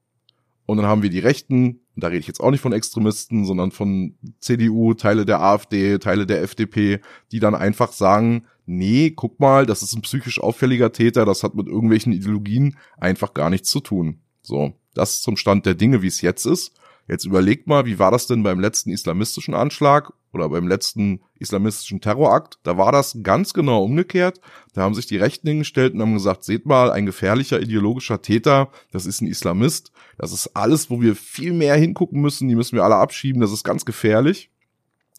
Und 0.71 0.77
dann 0.77 0.87
haben 0.87 1.03
wir 1.03 1.11
die 1.11 1.19
Rechten, 1.19 1.81
da 1.97 2.07
rede 2.07 2.21
ich 2.21 2.29
jetzt 2.29 2.39
auch 2.39 2.53
nicht 2.53 2.61
von 2.61 2.73
Extremisten, 2.73 3.45
sondern 3.45 3.73
von 3.73 4.15
CDU, 4.39 4.95
Teile 4.95 5.27
der 5.27 5.41
AfD, 5.41 5.99
Teile 5.99 6.27
der 6.27 6.43
FDP, 6.43 7.01
die 7.33 7.41
dann 7.41 7.57
einfach 7.57 7.91
sagen, 7.91 8.45
nee, 8.67 9.11
guck 9.11 9.41
mal, 9.41 9.67
das 9.67 9.83
ist 9.83 9.97
ein 9.97 10.03
psychisch 10.03 10.41
auffälliger 10.41 10.93
Täter, 10.93 11.25
das 11.25 11.43
hat 11.43 11.57
mit 11.57 11.67
irgendwelchen 11.67 12.13
Ideologien 12.13 12.77
einfach 12.99 13.35
gar 13.35 13.51
nichts 13.51 13.69
zu 13.69 13.81
tun. 13.81 14.21
So, 14.43 14.73
das 14.95 15.23
zum 15.23 15.37
Stand 15.37 15.67
der 15.67 15.75
Dinge, 15.75 16.03
wie 16.03 16.07
es 16.07 16.21
jetzt 16.21 16.47
ist. 16.47 16.73
Jetzt 17.11 17.25
überlegt 17.25 17.67
mal, 17.67 17.87
wie 17.87 17.99
war 17.99 18.13
das 18.13 18.29
denn 18.29 18.45
beim 18.45 18.61
letzten 18.61 18.91
islamistischen 18.91 19.53
Anschlag 19.53 20.13
oder 20.33 20.49
beim 20.49 20.69
letzten 20.69 21.23
islamistischen 21.41 22.01
Terrorakt? 22.01 22.61
Da 22.63 22.79
war 22.79 22.93
das 22.93 23.19
ganz 23.25 23.53
genau 23.53 23.83
umgekehrt. 23.83 24.41
Da 24.75 24.83
haben 24.83 24.95
sich 24.95 25.07
die 25.07 25.17
Rechten 25.17 25.49
hingestellt 25.49 25.93
und 25.93 26.03
haben 26.03 26.15
gesagt, 26.15 26.45
seht 26.45 26.67
mal, 26.67 26.93
ein 26.93 27.07
gefährlicher 27.07 27.61
ideologischer 27.61 28.23
Täter, 28.23 28.71
das 28.93 29.07
ist 29.07 29.23
ein 29.23 29.27
Islamist. 29.27 29.91
Das 30.19 30.31
ist 30.31 30.55
alles, 30.55 30.89
wo 30.89 31.01
wir 31.01 31.17
viel 31.17 31.53
mehr 31.53 31.75
hingucken 31.75 32.21
müssen. 32.21 32.49
Die 32.49 32.55
müssen 32.55 32.77
wir 32.77 32.85
alle 32.85 32.95
abschieben. 32.95 33.41
Das 33.41 33.51
ist 33.51 33.65
ganz 33.65 33.85
gefährlich. 33.85 34.49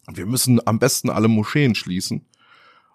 Wir 0.10 0.26
müssen 0.26 0.66
am 0.66 0.80
besten 0.80 1.10
alle 1.10 1.28
Moscheen 1.28 1.76
schließen. 1.76 2.26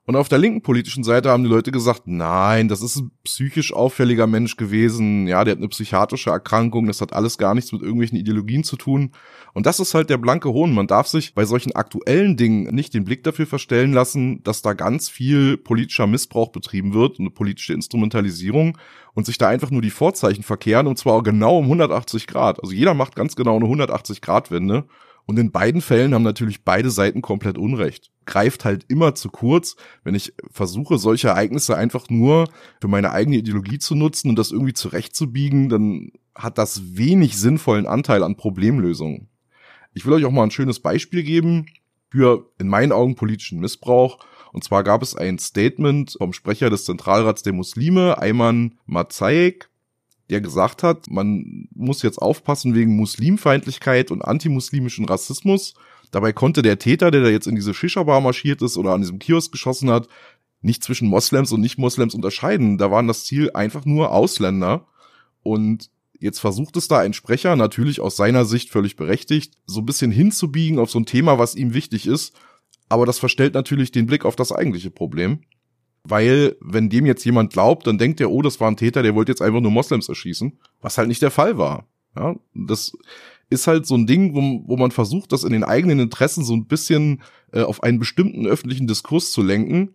Und 0.09 0.15
auf 0.15 0.29
der 0.29 0.39
linken 0.39 0.63
politischen 0.63 1.03
Seite 1.03 1.31
haben 1.31 1.43
die 1.43 1.51
Leute 1.51 1.73
gesagt, 1.73 2.03
nein, 2.07 2.69
das 2.69 2.81
ist 2.81 2.95
ein 2.95 3.11
psychisch 3.25 3.73
auffälliger 3.73 4.29
Mensch 4.29 4.57
gewesen, 4.57 5.27
ja, 5.27 5.43
der 5.43 5.53
hat 5.53 5.59
eine 5.59 5.67
psychiatrische 5.67 6.31
Erkrankung, 6.31 6.87
das 6.87 7.01
hat 7.01 7.13
alles 7.13 7.39
gar 7.39 7.57
nichts 7.57 7.73
mit 7.73 7.83
irgendwelchen 7.83 8.17
Ideologien 8.17 8.63
zu 8.63 8.77
tun. 8.77 9.11
Und 9.53 9.67
das 9.67 9.81
ist 9.81 9.95
halt 9.95 10.09
der 10.09 10.19
blanke 10.19 10.51
Hohn. 10.51 10.73
Man 10.73 10.87
darf 10.87 11.09
sich 11.09 11.35
bei 11.35 11.45
solchen 11.45 11.75
aktuellen 11.75 12.37
Dingen 12.37 12.73
nicht 12.73 12.95
den 12.95 13.03
Blick 13.03 13.25
dafür 13.25 13.49
verstellen 13.49 13.93
lassen, 13.93 14.45
dass 14.45 14.63
da 14.63 14.75
ganz 14.75 15.09
viel 15.09 15.57
politischer 15.57 16.07
Missbrauch 16.07 16.51
betrieben 16.51 16.95
wird, 16.95 17.19
eine 17.19 17.31
politische 17.31 17.73
Instrumentalisierung 17.73 18.79
und 19.15 19.27
sich 19.27 19.39
da 19.39 19.49
einfach 19.49 19.73
nur 19.73 19.83
die 19.83 19.91
Vorzeichen 19.91 20.45
verkehren 20.45 20.87
und 20.87 20.99
zwar 20.99 21.21
genau 21.25 21.59
um 21.59 21.65
180 21.65 22.29
Grad. 22.29 22.63
Also 22.63 22.73
jeder 22.73 22.95
macht 22.95 23.17
ganz 23.17 23.35
genau 23.35 23.57
eine 23.57 23.65
180 23.65 24.21
Grad 24.21 24.53
Wende. 24.53 24.85
Und 25.27 25.39
in 25.39 25.51
beiden 25.51 25.81
Fällen 25.81 26.15
haben 26.15 26.23
natürlich 26.23 26.63
beide 26.65 26.91
Seiten 26.91 27.21
komplett 27.21 27.59
Unrecht. 27.59 28.13
Greift 28.27 28.65
halt 28.65 28.85
immer 28.89 29.17
zu 29.17 29.29
kurz, 29.29 29.77
wenn 30.05 30.15
ich 30.15 30.33
versuche, 30.51 30.99
solche 30.99 31.29
Ereignisse 31.29 31.77
einfach 31.77 32.09
nur 32.09 32.49
für 32.81 32.89
meine 32.89 33.11
eigene 33.11 33.39
Ideologie 33.39 33.79
zu 33.79 33.97
nutzen 33.97 34.31
und 34.31 34.39
das 34.39 34.53
irgendwie 34.53 34.73
zurechtzubiegen, 34.73 35.69
dann 35.69 36.13
hat 36.35 36.59
das 36.59 36.97
wenig 36.97 37.37
sinnvollen 37.37 37.87
Anteil 37.87 38.23
an 38.23 38.37
Problemlösungen. 38.37 39.29
Ich 39.95 40.07
will 40.07 40.13
euch 40.13 40.25
auch 40.25 40.31
mal 40.31 40.45
ein 40.45 40.51
schönes 40.53 40.79
Beispiel 40.79 41.25
geben 41.25 41.67
für 42.11 42.51
in 42.59 42.69
meinen 42.69 42.93
Augen 42.93 43.17
politischen 43.17 43.59
Missbrauch. 43.59 44.19
Und 44.53 44.63
zwar 44.63 44.85
gab 44.85 45.03
es 45.03 45.17
ein 45.17 45.39
Statement 45.39 46.17
vom 46.19 46.33
Sprecher 46.33 46.71
des 46.71 46.85
Zentralrats 46.85 47.43
der 47.43 47.53
Muslime, 47.53 48.19
Ayman 48.19 48.79
Mazayek, 48.87 49.71
der 50.31 50.41
gesagt 50.41 50.83
hat, 50.83 51.09
man 51.09 51.69
muss 51.75 52.03
jetzt 52.03 52.19
aufpassen 52.19 52.75
wegen 52.75 52.97
Muslimfeindlichkeit 52.97 54.11
und 54.11 54.23
antimuslimischen 54.23 55.05
Rassismus. 55.05 55.75
Dabei 56.11 56.33
konnte 56.33 56.63
der 56.63 56.79
Täter, 56.79 57.11
der 57.11 57.23
da 57.23 57.29
jetzt 57.29 57.47
in 57.47 57.55
diese 57.55 57.75
Shisha-Bar 57.75 58.21
marschiert 58.21 58.63
ist 58.63 58.77
oder 58.77 58.93
an 58.93 59.01
diesem 59.03 59.19
Kiosk 59.19 59.53
geschossen 59.53 59.91
hat, 59.91 60.09
nicht 60.63 60.83
zwischen 60.83 61.09
Moslems 61.09 61.53
und 61.53 61.61
Nicht-Moslems 61.61 62.15
unterscheiden. 62.15 62.79
Da 62.79 62.91
waren 62.91 63.07
das 63.07 63.25
Ziel 63.25 63.51
einfach 63.53 63.85
nur 63.85 64.13
Ausländer. 64.13 64.87
Und 65.43 65.91
jetzt 66.19 66.41
versucht 66.41 66.77
es 66.77 66.89
da 66.89 66.99
ein 66.99 67.13
Sprecher, 67.13 67.55
natürlich 67.55 68.01
aus 68.01 68.17
seiner 68.17 68.45
Sicht 68.45 68.71
völlig 68.71 68.97
berechtigt, 68.97 69.55
so 69.67 69.81
ein 69.81 69.87
bisschen 69.87 70.11
hinzubiegen 70.11 70.79
auf 70.79 70.91
so 70.91 70.99
ein 70.99 71.07
Thema, 71.07 71.39
was 71.39 71.55
ihm 71.55 71.73
wichtig 71.73 72.07
ist. 72.07 72.35
Aber 72.89 73.07
das 73.07 73.19
verstellt 73.19 73.55
natürlich 73.55 73.93
den 73.93 74.07
Blick 74.07 74.25
auf 74.25 74.35
das 74.35 74.51
eigentliche 74.51 74.91
Problem 74.91 75.41
weil 76.09 76.57
wenn 76.61 76.89
dem 76.89 77.07
jetzt 77.07 77.25
jemand 77.25 77.53
glaubt, 77.53 77.87
dann 77.87 77.99
denkt 77.99 78.21
er, 78.21 78.31
oh, 78.31 78.43
das 78.43 78.61
war 78.61 78.71
ein 78.71 78.77
Täter, 78.77 79.03
der 79.03 79.15
wollte 79.15 79.33
jetzt 79.33 79.43
einfach 79.43 79.61
nur 79.61 79.71
Moslems 79.71 80.09
erschießen, 80.09 80.59
was 80.81 80.99
halt 80.99 81.09
nicht 81.09 81.23
der 81.23 81.31
Fall 81.31 81.59
war. 81.59 81.87
Ja, 82.17 82.37
das 82.55 82.97
ist 83.51 83.67
halt 83.67 83.87
so 83.87 83.95
ein 83.95 84.07
Ding, 84.07 84.35
wo, 84.35 84.69
wo 84.69 84.77
man 84.77 84.91
versucht, 84.91 85.33
das 85.33 85.45
in 85.45 85.53
den 85.53 85.65
eigenen 85.65 86.01
Interessen 86.01 86.45
so 86.45 86.55
ein 86.55 86.67
bisschen 86.67 87.23
äh, 87.53 87.63
auf 87.63 87.83
einen 87.83 87.99
bestimmten 87.99 88.47
öffentlichen 88.47 88.87
Diskurs 88.87 89.31
zu 89.33 89.43
lenken. 89.43 89.95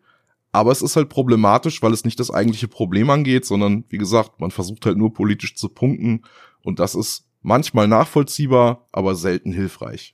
Aber 0.51 0.71
es 0.71 0.81
ist 0.81 0.95
halt 0.95 1.09
problematisch, 1.09 1.81
weil 1.81 1.93
es 1.93 2.05
nicht 2.05 2.19
das 2.19 2.31
eigentliche 2.31 2.67
Problem 2.67 3.09
angeht, 3.09 3.45
sondern 3.45 3.85
wie 3.89 3.97
gesagt, 3.97 4.39
man 4.39 4.51
versucht 4.51 4.85
halt 4.85 4.97
nur 4.97 5.13
politisch 5.13 5.55
zu 5.55 5.69
punkten 5.69 6.23
und 6.61 6.79
das 6.79 6.93
ist 6.93 7.25
manchmal 7.41 7.87
nachvollziehbar, 7.87 8.85
aber 8.91 9.15
selten 9.15 9.53
hilfreich. 9.53 10.13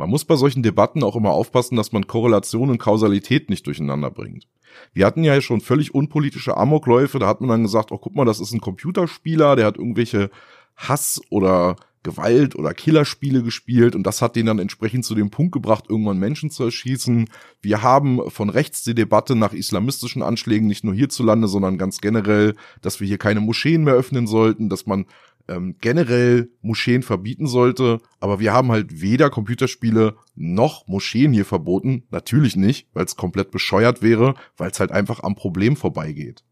Man 0.00 0.08
muss 0.08 0.24
bei 0.24 0.34
solchen 0.36 0.62
Debatten 0.62 1.04
auch 1.04 1.14
immer 1.14 1.32
aufpassen, 1.32 1.76
dass 1.76 1.92
man 1.92 2.06
Korrelation 2.06 2.70
und 2.70 2.78
Kausalität 2.78 3.50
nicht 3.50 3.66
durcheinander 3.66 4.10
bringt. 4.10 4.48
Wir 4.94 5.04
hatten 5.04 5.24
ja 5.24 5.38
schon 5.42 5.60
völlig 5.60 5.94
unpolitische 5.94 6.56
Amokläufe, 6.56 7.18
da 7.18 7.26
hat 7.26 7.42
man 7.42 7.50
dann 7.50 7.62
gesagt, 7.64 7.92
oh 7.92 7.98
guck 7.98 8.16
mal, 8.16 8.24
das 8.24 8.40
ist 8.40 8.54
ein 8.54 8.62
Computerspieler, 8.62 9.56
der 9.56 9.66
hat 9.66 9.76
irgendwelche 9.76 10.30
Hass 10.74 11.20
oder 11.28 11.76
Gewalt 12.02 12.56
oder 12.56 12.72
Killerspiele 12.72 13.42
gespielt 13.42 13.94
und 13.94 14.04
das 14.04 14.22
hat 14.22 14.36
den 14.36 14.46
dann 14.46 14.58
entsprechend 14.58 15.04
zu 15.04 15.14
dem 15.14 15.28
Punkt 15.28 15.52
gebracht, 15.52 15.84
irgendwann 15.90 16.18
Menschen 16.18 16.48
zu 16.50 16.64
erschießen. 16.64 17.28
Wir 17.60 17.82
haben 17.82 18.30
von 18.30 18.48
rechts 18.48 18.82
die 18.82 18.94
Debatte 18.94 19.36
nach 19.36 19.52
islamistischen 19.52 20.22
Anschlägen 20.22 20.66
nicht 20.66 20.82
nur 20.82 20.94
hierzulande, 20.94 21.46
sondern 21.46 21.76
ganz 21.76 22.00
generell, 22.00 22.54
dass 22.80 23.00
wir 23.00 23.06
hier 23.06 23.18
keine 23.18 23.40
Moscheen 23.40 23.84
mehr 23.84 23.92
öffnen 23.92 24.26
sollten, 24.26 24.70
dass 24.70 24.86
man 24.86 25.04
ähm, 25.50 25.76
generell 25.80 26.48
Moscheen 26.62 27.02
verbieten 27.02 27.46
sollte, 27.46 28.00
aber 28.20 28.38
wir 28.40 28.52
haben 28.52 28.70
halt 28.70 29.02
weder 29.02 29.28
Computerspiele 29.28 30.16
noch 30.36 30.86
Moscheen 30.86 31.32
hier 31.32 31.44
verboten. 31.44 32.04
Natürlich 32.10 32.56
nicht, 32.56 32.88
weil 32.94 33.04
es 33.04 33.16
komplett 33.16 33.50
bescheuert 33.50 34.00
wäre, 34.00 34.34
weil 34.56 34.70
es 34.70 34.80
halt 34.80 34.92
einfach 34.92 35.22
am 35.22 35.34
Problem 35.34 35.76
vorbeigeht. 35.76 36.44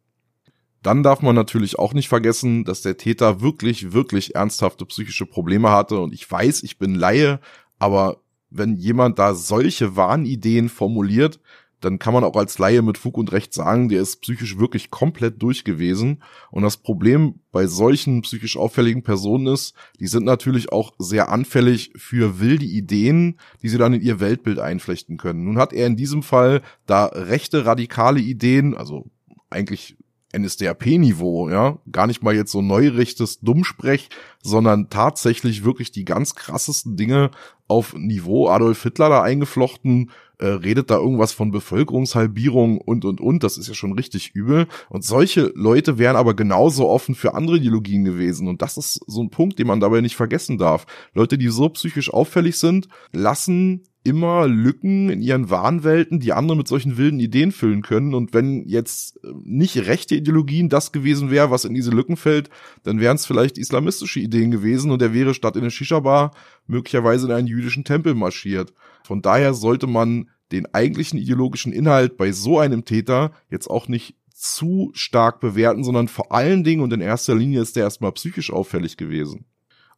Dann 0.82 1.02
darf 1.02 1.22
man 1.22 1.34
natürlich 1.34 1.78
auch 1.78 1.94
nicht 1.94 2.08
vergessen, 2.08 2.64
dass 2.64 2.82
der 2.82 2.96
Täter 2.96 3.40
wirklich, 3.40 3.92
wirklich 3.92 4.34
ernsthafte 4.34 4.84
psychische 4.86 5.26
Probleme 5.26 5.70
hatte. 5.70 5.98
Und 6.00 6.12
ich 6.12 6.30
weiß, 6.30 6.62
ich 6.62 6.78
bin 6.78 6.94
Laie, 6.94 7.40
aber 7.78 8.18
wenn 8.50 8.76
jemand 8.76 9.18
da 9.18 9.34
solche 9.34 9.96
Wahnideen 9.96 10.68
formuliert, 10.68 11.40
dann 11.80 11.98
kann 11.98 12.12
man 12.12 12.24
auch 12.24 12.36
als 12.36 12.58
Laie 12.58 12.82
mit 12.82 12.98
Fug 12.98 13.16
und 13.16 13.32
Recht 13.32 13.54
sagen, 13.54 13.88
der 13.88 14.02
ist 14.02 14.20
psychisch 14.22 14.58
wirklich 14.58 14.90
komplett 14.90 15.40
durch 15.42 15.64
gewesen. 15.64 16.22
Und 16.50 16.62
das 16.62 16.76
Problem 16.76 17.40
bei 17.52 17.66
solchen 17.66 18.22
psychisch 18.22 18.56
auffälligen 18.56 19.02
Personen 19.02 19.46
ist, 19.46 19.74
die 20.00 20.08
sind 20.08 20.24
natürlich 20.24 20.72
auch 20.72 20.92
sehr 20.98 21.30
anfällig 21.30 21.92
für 21.96 22.40
wilde 22.40 22.64
Ideen, 22.64 23.38
die 23.62 23.68
sie 23.68 23.78
dann 23.78 23.94
in 23.94 24.02
ihr 24.02 24.20
Weltbild 24.20 24.58
einflechten 24.58 25.16
können. 25.16 25.44
Nun 25.44 25.58
hat 25.58 25.72
er 25.72 25.86
in 25.86 25.96
diesem 25.96 26.22
Fall 26.22 26.62
da 26.86 27.06
rechte 27.06 27.64
radikale 27.64 28.20
Ideen, 28.20 28.76
also 28.76 29.06
eigentlich 29.50 29.96
NSDAP-Niveau, 30.36 31.48
ja, 31.48 31.78
gar 31.90 32.06
nicht 32.06 32.22
mal 32.22 32.34
jetzt 32.34 32.52
so 32.52 32.60
neurichtes 32.60 33.40
Dummsprech, 33.40 34.10
sondern 34.42 34.90
tatsächlich 34.90 35.64
wirklich 35.64 35.90
die 35.90 36.04
ganz 36.04 36.34
krassesten 36.34 36.96
Dinge 36.96 37.30
auf 37.66 37.94
Niveau 37.94 38.48
Adolf 38.48 38.82
Hitler 38.82 39.08
da 39.08 39.22
eingeflochten, 39.22 40.10
äh, 40.38 40.46
redet 40.46 40.90
da 40.90 40.96
irgendwas 40.96 41.32
von 41.32 41.50
Bevölkerungshalbierung 41.50 42.78
und 42.78 43.04
und 43.04 43.20
und, 43.20 43.42
das 43.42 43.58
ist 43.58 43.68
ja 43.68 43.74
schon 43.74 43.92
richtig 43.92 44.34
übel. 44.34 44.66
Und 44.88 45.04
solche 45.04 45.52
Leute 45.54 45.98
wären 45.98 46.16
aber 46.16 46.34
genauso 46.34 46.88
offen 46.88 47.14
für 47.14 47.34
andere 47.34 47.56
Ideologien 47.56 48.04
gewesen. 48.04 48.48
Und 48.48 48.62
das 48.62 48.76
ist 48.76 49.00
so 49.06 49.22
ein 49.22 49.30
Punkt, 49.30 49.58
den 49.58 49.66
man 49.66 49.80
dabei 49.80 50.00
nicht 50.00 50.16
vergessen 50.16 50.58
darf. 50.58 50.86
Leute, 51.14 51.38
die 51.38 51.48
so 51.48 51.68
psychisch 51.70 52.12
auffällig 52.12 52.56
sind, 52.56 52.88
lassen 53.12 53.82
immer 54.04 54.48
Lücken 54.48 55.10
in 55.10 55.20
ihren 55.20 55.50
Wahnwelten, 55.50 56.20
die 56.20 56.32
andere 56.32 56.56
mit 56.56 56.68
solchen 56.68 56.96
wilden 56.96 57.20
Ideen 57.20 57.52
füllen 57.52 57.82
können. 57.82 58.14
Und 58.14 58.32
wenn 58.32 58.66
jetzt 58.66 59.22
äh, 59.22 59.28
nicht 59.44 59.76
rechte 59.86 60.14
Ideologien 60.14 60.68
das 60.68 60.92
gewesen 60.92 61.30
wäre, 61.30 61.50
was 61.50 61.64
in 61.64 61.74
diese 61.74 61.90
Lücken 61.90 62.16
fällt, 62.16 62.48
dann 62.84 63.00
wären 63.00 63.16
es 63.16 63.26
vielleicht 63.26 63.58
islamistische 63.58 64.20
Ideen 64.20 64.50
gewesen 64.50 64.90
und 64.90 65.02
er 65.02 65.12
wäre 65.12 65.34
statt 65.34 65.56
in 65.56 65.62
eine 65.62 65.70
Shisha-Bar 65.70 66.32
möglicherweise 66.66 67.26
in 67.26 67.32
einen 67.32 67.46
jüdischen 67.46 67.84
Tempel 67.84 68.14
marschiert. 68.14 68.72
Von 69.08 69.22
daher 69.22 69.54
sollte 69.54 69.86
man 69.86 70.28
den 70.52 70.66
eigentlichen 70.74 71.18
ideologischen 71.18 71.72
Inhalt 71.72 72.18
bei 72.18 72.30
so 72.30 72.58
einem 72.58 72.84
Täter 72.84 73.32
jetzt 73.48 73.66
auch 73.66 73.88
nicht 73.88 74.16
zu 74.34 74.90
stark 74.92 75.40
bewerten, 75.40 75.82
sondern 75.82 76.08
vor 76.08 76.30
allen 76.30 76.62
Dingen 76.62 76.82
und 76.82 76.92
in 76.92 77.00
erster 77.00 77.34
Linie 77.34 77.62
ist 77.62 77.74
der 77.74 77.84
erstmal 77.84 78.12
psychisch 78.12 78.52
auffällig 78.52 78.98
gewesen. 78.98 79.46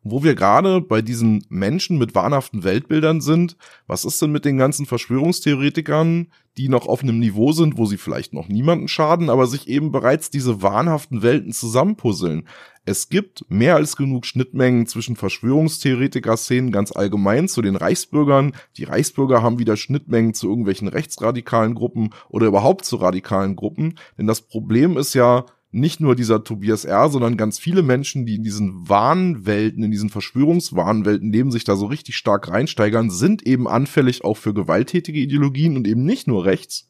Wo 0.02 0.22
wir 0.22 0.34
gerade 0.34 0.80
bei 0.80 1.02
diesen 1.02 1.44
Menschen 1.50 1.98
mit 1.98 2.14
wahnhaften 2.14 2.64
Weltbildern 2.64 3.20
sind, 3.20 3.56
was 3.86 4.06
ist 4.06 4.20
denn 4.22 4.32
mit 4.32 4.46
den 4.46 4.56
ganzen 4.56 4.86
Verschwörungstheoretikern, 4.86 6.28
die 6.56 6.68
noch 6.70 6.86
auf 6.86 7.02
einem 7.02 7.18
Niveau 7.18 7.52
sind, 7.52 7.76
wo 7.76 7.84
sie 7.84 7.98
vielleicht 7.98 8.32
noch 8.32 8.48
niemanden 8.48 8.88
schaden, 8.88 9.28
aber 9.28 9.46
sich 9.46 9.68
eben 9.68 9.92
bereits 9.92 10.30
diese 10.30 10.62
wahnhaften 10.62 11.22
Welten 11.22 11.52
zusammenpuzzeln? 11.52 12.48
Es 12.86 13.10
gibt 13.10 13.44
mehr 13.50 13.76
als 13.76 13.94
genug 13.94 14.24
Schnittmengen 14.24 14.86
zwischen 14.86 15.16
Verschwörungstheoretiker-Szenen 15.16 16.72
ganz 16.72 16.92
allgemein 16.92 17.46
zu 17.46 17.60
den 17.60 17.76
Reichsbürgern. 17.76 18.52
Die 18.78 18.84
Reichsbürger 18.84 19.42
haben 19.42 19.58
wieder 19.58 19.76
Schnittmengen 19.76 20.32
zu 20.32 20.48
irgendwelchen 20.48 20.88
rechtsradikalen 20.88 21.74
Gruppen 21.74 22.10
oder 22.30 22.46
überhaupt 22.46 22.86
zu 22.86 22.96
radikalen 22.96 23.54
Gruppen. 23.54 23.98
Denn 24.16 24.26
das 24.26 24.40
Problem 24.40 24.96
ist 24.96 25.12
ja, 25.12 25.44
nicht 25.72 26.00
nur 26.00 26.16
dieser 26.16 26.42
Tobias 26.42 26.84
R., 26.84 27.08
sondern 27.08 27.36
ganz 27.36 27.58
viele 27.58 27.82
Menschen, 27.82 28.26
die 28.26 28.34
in 28.36 28.42
diesen 28.42 28.88
Wahnwelten, 28.88 29.82
in 29.84 29.90
diesen 29.90 30.10
Verschwörungswahnwelten 30.10 31.32
leben, 31.32 31.52
sich 31.52 31.64
da 31.64 31.76
so 31.76 31.86
richtig 31.86 32.16
stark 32.16 32.48
reinsteigern, 32.48 33.10
sind 33.10 33.46
eben 33.46 33.68
anfällig 33.68 34.24
auch 34.24 34.36
für 34.36 34.52
gewalttätige 34.52 35.20
Ideologien 35.20 35.76
und 35.76 35.86
eben 35.86 36.04
nicht 36.04 36.26
nur 36.26 36.44
rechts. 36.44 36.88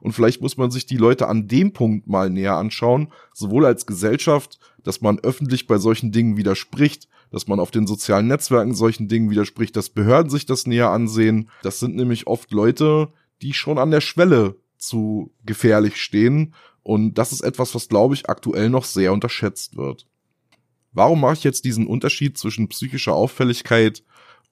Und 0.00 0.12
vielleicht 0.12 0.40
muss 0.40 0.56
man 0.56 0.70
sich 0.70 0.86
die 0.86 0.96
Leute 0.96 1.28
an 1.28 1.46
dem 1.46 1.72
Punkt 1.72 2.08
mal 2.08 2.30
näher 2.30 2.56
anschauen, 2.56 3.12
sowohl 3.34 3.66
als 3.66 3.86
Gesellschaft, 3.86 4.58
dass 4.82 5.00
man 5.00 5.20
öffentlich 5.20 5.66
bei 5.66 5.78
solchen 5.78 6.10
Dingen 6.10 6.36
widerspricht, 6.36 7.08
dass 7.30 7.46
man 7.46 7.60
auf 7.60 7.70
den 7.70 7.86
sozialen 7.86 8.26
Netzwerken 8.26 8.74
solchen 8.74 9.08
Dingen 9.08 9.30
widerspricht, 9.30 9.76
dass 9.76 9.90
Behörden 9.90 10.30
sich 10.30 10.46
das 10.46 10.66
näher 10.66 10.90
ansehen. 10.90 11.50
Das 11.62 11.80
sind 11.80 11.94
nämlich 11.96 12.26
oft 12.26 12.50
Leute, 12.50 13.12
die 13.42 13.52
schon 13.52 13.78
an 13.78 13.90
der 13.90 14.00
Schwelle 14.00 14.56
zu 14.76 15.32
gefährlich 15.44 15.96
stehen 15.96 16.54
und 16.82 17.14
das 17.14 17.32
ist 17.32 17.42
etwas, 17.42 17.74
was, 17.74 17.88
glaube 17.88 18.14
ich, 18.14 18.28
aktuell 18.28 18.68
noch 18.68 18.84
sehr 18.84 19.12
unterschätzt 19.12 19.76
wird. 19.76 20.06
Warum 20.92 21.20
mache 21.20 21.34
ich 21.34 21.44
jetzt 21.44 21.64
diesen 21.64 21.86
Unterschied 21.86 22.36
zwischen 22.36 22.68
psychischer 22.68 23.14
Auffälligkeit 23.14 24.02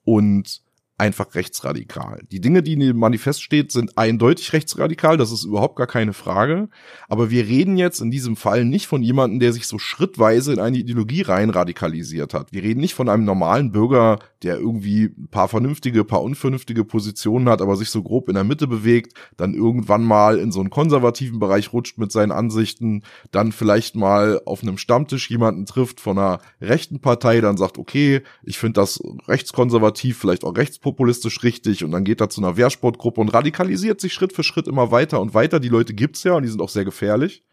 und 0.03 0.63
einfach 1.01 1.33
rechtsradikal. 1.33 2.21
Die 2.31 2.39
Dinge, 2.39 2.61
die 2.61 2.73
in 2.73 2.79
dem 2.79 2.97
Manifest 2.97 3.41
steht, 3.41 3.71
sind 3.71 3.97
eindeutig 3.97 4.53
rechtsradikal, 4.53 5.17
das 5.17 5.31
ist 5.31 5.45
überhaupt 5.45 5.75
gar 5.75 5.87
keine 5.87 6.13
Frage. 6.13 6.69
Aber 7.09 7.31
wir 7.31 7.47
reden 7.47 7.75
jetzt 7.75 8.01
in 8.01 8.11
diesem 8.11 8.35
Fall 8.35 8.65
nicht 8.65 8.85
von 8.85 9.01
jemandem, 9.01 9.39
der 9.39 9.51
sich 9.51 9.65
so 9.65 9.79
schrittweise 9.79 10.53
in 10.53 10.59
eine 10.59 10.77
Ideologie 10.77 11.23
rein 11.23 11.49
radikalisiert 11.49 12.35
hat. 12.35 12.53
Wir 12.53 12.61
reden 12.61 12.81
nicht 12.81 12.93
von 12.93 13.09
einem 13.09 13.25
normalen 13.25 13.71
Bürger, 13.71 14.19
der 14.43 14.57
irgendwie 14.57 15.05
ein 15.05 15.27
paar 15.31 15.47
vernünftige, 15.47 16.03
paar 16.03 16.21
unvernünftige 16.21 16.85
Positionen 16.85 17.49
hat, 17.49 17.63
aber 17.63 17.77
sich 17.77 17.89
so 17.89 18.03
grob 18.03 18.29
in 18.29 18.35
der 18.35 18.43
Mitte 18.43 18.67
bewegt, 18.67 19.13
dann 19.37 19.55
irgendwann 19.55 20.03
mal 20.03 20.37
in 20.37 20.51
so 20.51 20.59
einen 20.59 20.69
konservativen 20.69 21.39
Bereich 21.39 21.73
rutscht 21.73 21.97
mit 21.97 22.11
seinen 22.11 22.31
Ansichten, 22.31 23.01
dann 23.31 23.51
vielleicht 23.51 23.95
mal 23.95 24.39
auf 24.45 24.61
einem 24.61 24.77
Stammtisch 24.77 25.31
jemanden 25.31 25.65
trifft 25.65 25.99
von 25.99 26.19
einer 26.19 26.41
rechten 26.61 26.99
Partei, 26.99 27.41
dann 27.41 27.57
sagt, 27.57 27.79
okay, 27.79 28.21
ich 28.43 28.59
finde 28.59 28.81
das 28.81 29.01
rechtskonservativ, 29.27 30.19
vielleicht 30.19 30.43
auch 30.43 30.55
rechtspopulistisch 30.55 30.90
populistisch 30.91 31.43
richtig 31.43 31.83
und 31.83 31.91
dann 31.91 32.03
geht 32.03 32.21
er 32.21 32.29
zu 32.29 32.41
einer 32.41 32.57
Wehrsportgruppe 32.57 33.21
und 33.21 33.29
radikalisiert 33.29 34.01
sich 34.01 34.13
Schritt 34.13 34.33
für 34.33 34.43
Schritt 34.43 34.67
immer 34.67 34.91
weiter 34.91 35.21
und 35.21 35.33
weiter. 35.33 35.59
Die 35.59 35.69
Leute 35.69 35.93
gibt's 35.93 36.23
ja 36.23 36.33
und 36.33 36.43
die 36.43 36.49
sind 36.49 36.61
auch 36.61 36.69
sehr 36.69 36.85
gefährlich. 36.85 37.43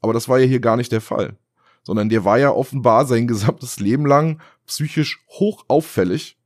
Aber 0.00 0.12
das 0.12 0.28
war 0.28 0.40
ja 0.40 0.46
hier 0.46 0.60
gar 0.60 0.76
nicht 0.76 0.90
der 0.90 1.00
Fall. 1.00 1.36
Sondern 1.84 2.08
der 2.08 2.24
war 2.24 2.38
ja 2.38 2.50
offenbar 2.50 3.06
sein 3.06 3.28
gesamtes 3.28 3.78
Leben 3.78 4.04
lang 4.04 4.40
psychisch 4.66 5.24
hoch 5.28 5.64
auffällig 5.68 6.36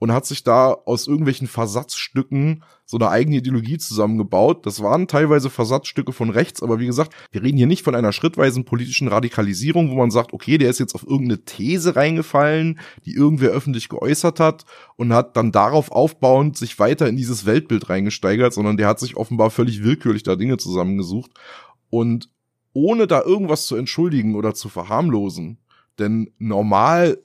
und 0.00 0.12
hat 0.12 0.24
sich 0.24 0.42
da 0.42 0.72
aus 0.72 1.06
irgendwelchen 1.06 1.46
Versatzstücken 1.46 2.64
so 2.86 2.96
eine 2.96 3.10
eigene 3.10 3.36
Ideologie 3.36 3.76
zusammengebaut. 3.76 4.64
Das 4.64 4.82
waren 4.82 5.06
teilweise 5.06 5.50
Versatzstücke 5.50 6.12
von 6.12 6.30
rechts, 6.30 6.62
aber 6.62 6.80
wie 6.80 6.86
gesagt, 6.86 7.14
wir 7.30 7.42
reden 7.42 7.58
hier 7.58 7.66
nicht 7.66 7.84
von 7.84 7.94
einer 7.94 8.12
schrittweisen 8.12 8.64
politischen 8.64 9.08
Radikalisierung, 9.08 9.90
wo 9.90 9.94
man 9.96 10.10
sagt, 10.10 10.32
okay, 10.32 10.56
der 10.56 10.70
ist 10.70 10.80
jetzt 10.80 10.94
auf 10.94 11.06
irgendeine 11.06 11.44
These 11.44 11.96
reingefallen, 11.96 12.80
die 13.04 13.12
irgendwer 13.12 13.50
öffentlich 13.50 13.90
geäußert 13.90 14.40
hat 14.40 14.64
und 14.96 15.12
hat 15.12 15.36
dann 15.36 15.52
darauf 15.52 15.92
aufbauend 15.92 16.56
sich 16.56 16.78
weiter 16.78 17.06
in 17.06 17.16
dieses 17.16 17.44
Weltbild 17.44 17.90
reingesteigert, 17.90 18.54
sondern 18.54 18.78
der 18.78 18.88
hat 18.88 19.00
sich 19.00 19.18
offenbar 19.18 19.50
völlig 19.50 19.84
willkürlich 19.84 20.22
da 20.22 20.34
Dinge 20.34 20.56
zusammengesucht 20.56 21.32
und 21.90 22.30
ohne 22.72 23.06
da 23.06 23.20
irgendwas 23.20 23.66
zu 23.66 23.76
entschuldigen 23.76 24.34
oder 24.34 24.54
zu 24.54 24.70
verharmlosen. 24.70 25.58
Denn 25.98 26.32
normal 26.38 27.18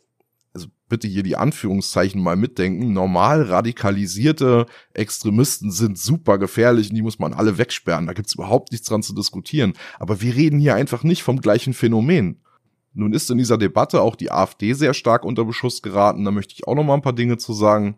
bitte 0.88 1.08
hier 1.08 1.24
die 1.24 1.36
Anführungszeichen 1.36 2.22
mal 2.22 2.36
mitdenken. 2.36 2.94
Normal 2.94 3.44
radikalisierte 3.44 4.66
Extremisten 4.94 5.72
sind 5.72 5.98
super 5.98 6.38
gefährlich 6.38 6.90
und 6.90 6.96
die 6.96 7.02
muss 7.02 7.20
man 7.20 7.34
alle 7.34 7.58
wegsperren. 7.58 8.08
Da 8.08 8.14
gibt's 8.14 8.36
überhaupt 8.36 8.72
nichts 8.72 8.88
dran 8.88 9.04
zu 9.04 9.14
diskutieren. 9.14 9.74
Aber 10.00 10.22
wir 10.22 10.36
reden 10.36 10.60
hier 10.60 10.76
einfach 10.76 11.04
nicht 11.04 11.24
vom 11.24 11.42
gleichen 11.42 11.74
Phänomen. 11.74 12.42
Nun 12.94 13.14
ist 13.14 13.30
in 13.30 13.38
dieser 13.38 13.58
Debatte 13.58 14.02
auch 14.02 14.16
die 14.16 14.32
AfD 14.32 14.74
sehr 14.74 14.94
stark 14.94 15.26
unter 15.26 15.44
Beschuss 15.44 15.82
geraten. 15.82 16.24
Da 16.24 16.32
möchte 16.32 16.54
ich 16.54 16.68
auch 16.68 16.76
noch 16.76 16.84
mal 16.84 16.94
ein 16.94 17.02
paar 17.02 17.14
Dinge 17.14 17.38
zu 17.38 17.54
sagen. 17.54 17.98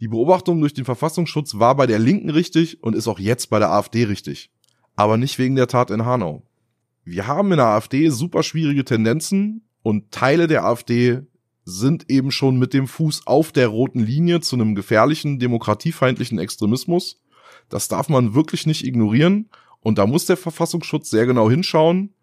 Die 0.00 0.08
Beobachtung 0.08 0.60
durch 0.60 0.74
den 0.74 0.84
Verfassungsschutz 0.84 1.58
war 1.58 1.76
bei 1.76 1.86
der 1.86 1.98
Linken 1.98 2.30
richtig 2.30 2.82
und 2.82 2.96
ist 2.96 3.06
auch 3.06 3.18
jetzt 3.18 3.50
bei 3.50 3.58
der 3.58 3.70
AfD 3.70 4.04
richtig. 4.04 4.50
Aber 4.96 5.16
nicht 5.16 5.38
wegen 5.38 5.56
der 5.56 5.66
Tat 5.66 5.90
in 5.90 6.04
Hanau. 6.04 6.42
Wir 7.04 7.26
haben 7.26 7.52
in 7.52 7.58
der 7.58 7.66
AfD 7.66 8.08
super 8.08 8.42
schwierige 8.42 8.84
Tendenzen 8.84 9.68
und 9.82 10.10
Teile 10.10 10.46
der 10.46 10.64
AfD 10.64 11.20
sind 11.64 12.10
eben 12.10 12.30
schon 12.30 12.58
mit 12.58 12.74
dem 12.74 12.86
Fuß 12.86 13.26
auf 13.26 13.52
der 13.52 13.68
roten 13.68 14.00
Linie 14.00 14.40
zu 14.40 14.56
einem 14.56 14.74
gefährlichen, 14.74 15.38
demokratiefeindlichen 15.38 16.38
Extremismus. 16.38 17.20
Das 17.68 17.88
darf 17.88 18.08
man 18.08 18.34
wirklich 18.34 18.66
nicht 18.66 18.84
ignorieren. 18.84 19.48
Und 19.80 19.98
da 19.98 20.06
muss 20.06 20.26
der 20.26 20.36
Verfassungsschutz 20.36 21.10
sehr 21.10 21.26
genau 21.26 21.50
hinschauen. 21.50 22.14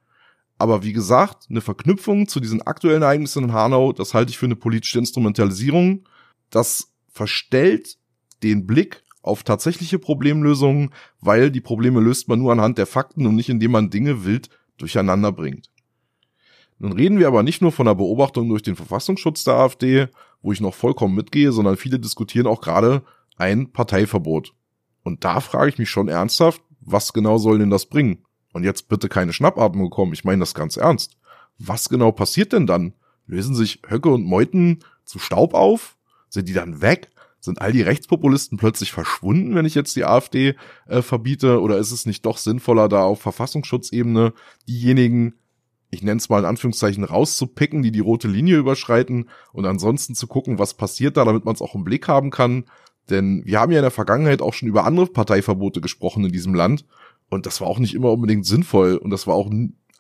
Aber 0.58 0.84
wie 0.84 0.94
gesagt, 0.94 1.48
eine 1.50 1.62
Verknüpfung 1.62 2.28
zu 2.28 2.40
diesen 2.40 2.62
aktuellen 2.62 3.02
Ereignissen 3.02 3.46
in 3.46 3.54
Hanau, 3.54 3.94
das 3.94 4.14
halte 4.14 4.30
ich 4.30 4.38
für 4.38 4.46
eine 4.46 4.56
politische 4.56 5.00
Instrumentalisierung. 5.00 6.08
Das 6.52 6.94
verstellt 7.10 7.98
den 8.44 8.68
Blick 8.68 9.04
auf 9.24 9.44
tatsächliche 9.44 9.98
Problemlösungen, 9.98 10.92
weil 11.20 11.50
die 11.50 11.62
Probleme 11.62 12.00
löst 12.00 12.28
man 12.28 12.40
nur 12.40 12.52
anhand 12.52 12.78
der 12.78 12.86
Fakten 12.86 13.26
und 13.26 13.36
nicht 13.36 13.50
indem 13.50 13.72
man 13.72 13.90
Dinge 13.90 14.24
wild 14.24 14.50
durcheinander 14.78 15.32
bringt. 15.32 15.71
Nun 16.82 16.94
reden 16.94 17.20
wir 17.20 17.28
aber 17.28 17.44
nicht 17.44 17.62
nur 17.62 17.72
von 17.72 17.86
der 17.86 17.94
Beobachtung 17.94 18.50
durch 18.50 18.64
den 18.64 18.76
Verfassungsschutz 18.76 19.44
der 19.44 19.54
AfD, 19.54 20.08
wo 20.42 20.52
ich 20.52 20.62
noch 20.62 20.74
vollkommen 20.74 21.14
mitgehe, 21.14 21.52
sondern 21.52 21.78
viele 21.78 22.00
diskutieren 22.00 22.48
auch 22.48 22.60
gerade 22.60 23.04
ein 23.38 23.72
Parteiverbot. 23.72 24.56
Und 25.04 25.24
da 25.24 25.42
frage 25.42 25.70
ich 25.70 25.78
mich 25.78 25.92
schon 25.92 26.08
ernsthaft, 26.08 26.60
was 26.80 27.14
genau 27.14 27.38
soll 27.38 27.60
denn 27.60 27.70
das 27.70 27.86
bringen? 27.86 28.26
Und 28.52 28.64
jetzt 28.64 28.90
bitte 28.90 29.10
keine 29.10 29.32
Schnappatmung 29.32 29.92
kommen, 29.92 30.14
ich 30.14 30.24
meine 30.24 30.40
das 30.40 30.56
ganz 30.56 30.76
ernst. 30.76 31.18
Was 31.60 31.88
genau 31.88 32.12
passiert 32.12 32.52
denn 32.52 32.66
dann, 32.66 32.96
Lösen 33.28 33.54
sich 33.54 33.82
Höcke 33.88 34.10
und 34.10 34.26
Meuthen 34.26 34.80
zu 35.06 35.20
Staub 35.20 35.54
auf? 35.54 35.98
Sind 36.30 36.50
die 36.50 36.54
dann 36.54 36.82
weg? 36.82 37.12
Sind 37.40 37.62
all 37.62 37.72
die 37.72 37.84
Rechtspopulisten 37.84 38.58
plötzlich 38.58 38.92
verschwunden, 38.92 39.54
wenn 39.54 39.68
ich 39.68 39.76
jetzt 39.76 39.96
die 39.96 40.04
AfD 40.04 40.56
äh, 40.88 41.04
verbiete? 41.04 41.62
Oder 41.62 41.78
ist 41.78 41.92
es 41.92 42.08
nicht 42.08 42.26
doch 42.26 42.38
sinnvoller, 42.38 42.90
da 42.90 43.04
auf 43.04 43.22
Verfassungsschutzebene 43.22 44.34
diejenigen, 44.68 45.36
ich 45.92 46.02
nenne 46.02 46.18
es 46.18 46.30
mal 46.30 46.40
in 46.40 46.46
Anführungszeichen, 46.46 47.04
rauszupicken, 47.04 47.84
die 47.84 47.92
die 47.92 48.00
rote 48.00 48.28
Linie 48.28 48.58
überschreiten 48.58 49.30
und 49.54 49.66
ansonsten 49.66 50.16
zu 50.16 50.26
gucken, 50.26 50.58
was 50.58 50.74
passiert 50.74 51.18
da, 51.18 51.26
damit 51.26 51.46
man 51.46 51.54
es 51.54 51.62
auch 51.62 51.76
im 51.76 51.84
Blick 51.84 52.08
haben 52.08 52.32
kann? 52.32 52.64
Denn 53.10 53.44
wir 53.46 53.60
haben 53.60 53.72
ja 53.72 53.80
in 53.80 53.84
der 53.84 53.92
Vergangenheit 53.92 54.42
auch 54.42 54.54
schon 54.54 54.70
über 54.70 54.86
andere 54.86 55.08
Parteiverbote 55.08 55.82
gesprochen 55.82 56.26
in 56.26 56.32
diesem 56.32 56.56
Land 56.56 56.86
und 57.30 57.46
das 57.46 57.62
war 57.62 57.68
auch 57.68 57.80
nicht 57.80 57.94
immer 57.94 58.12
unbedingt 58.12 58.46
sinnvoll 58.46 58.96
und 58.96 59.10
das 59.10 59.28
war 59.28 59.36
auch 59.36 59.52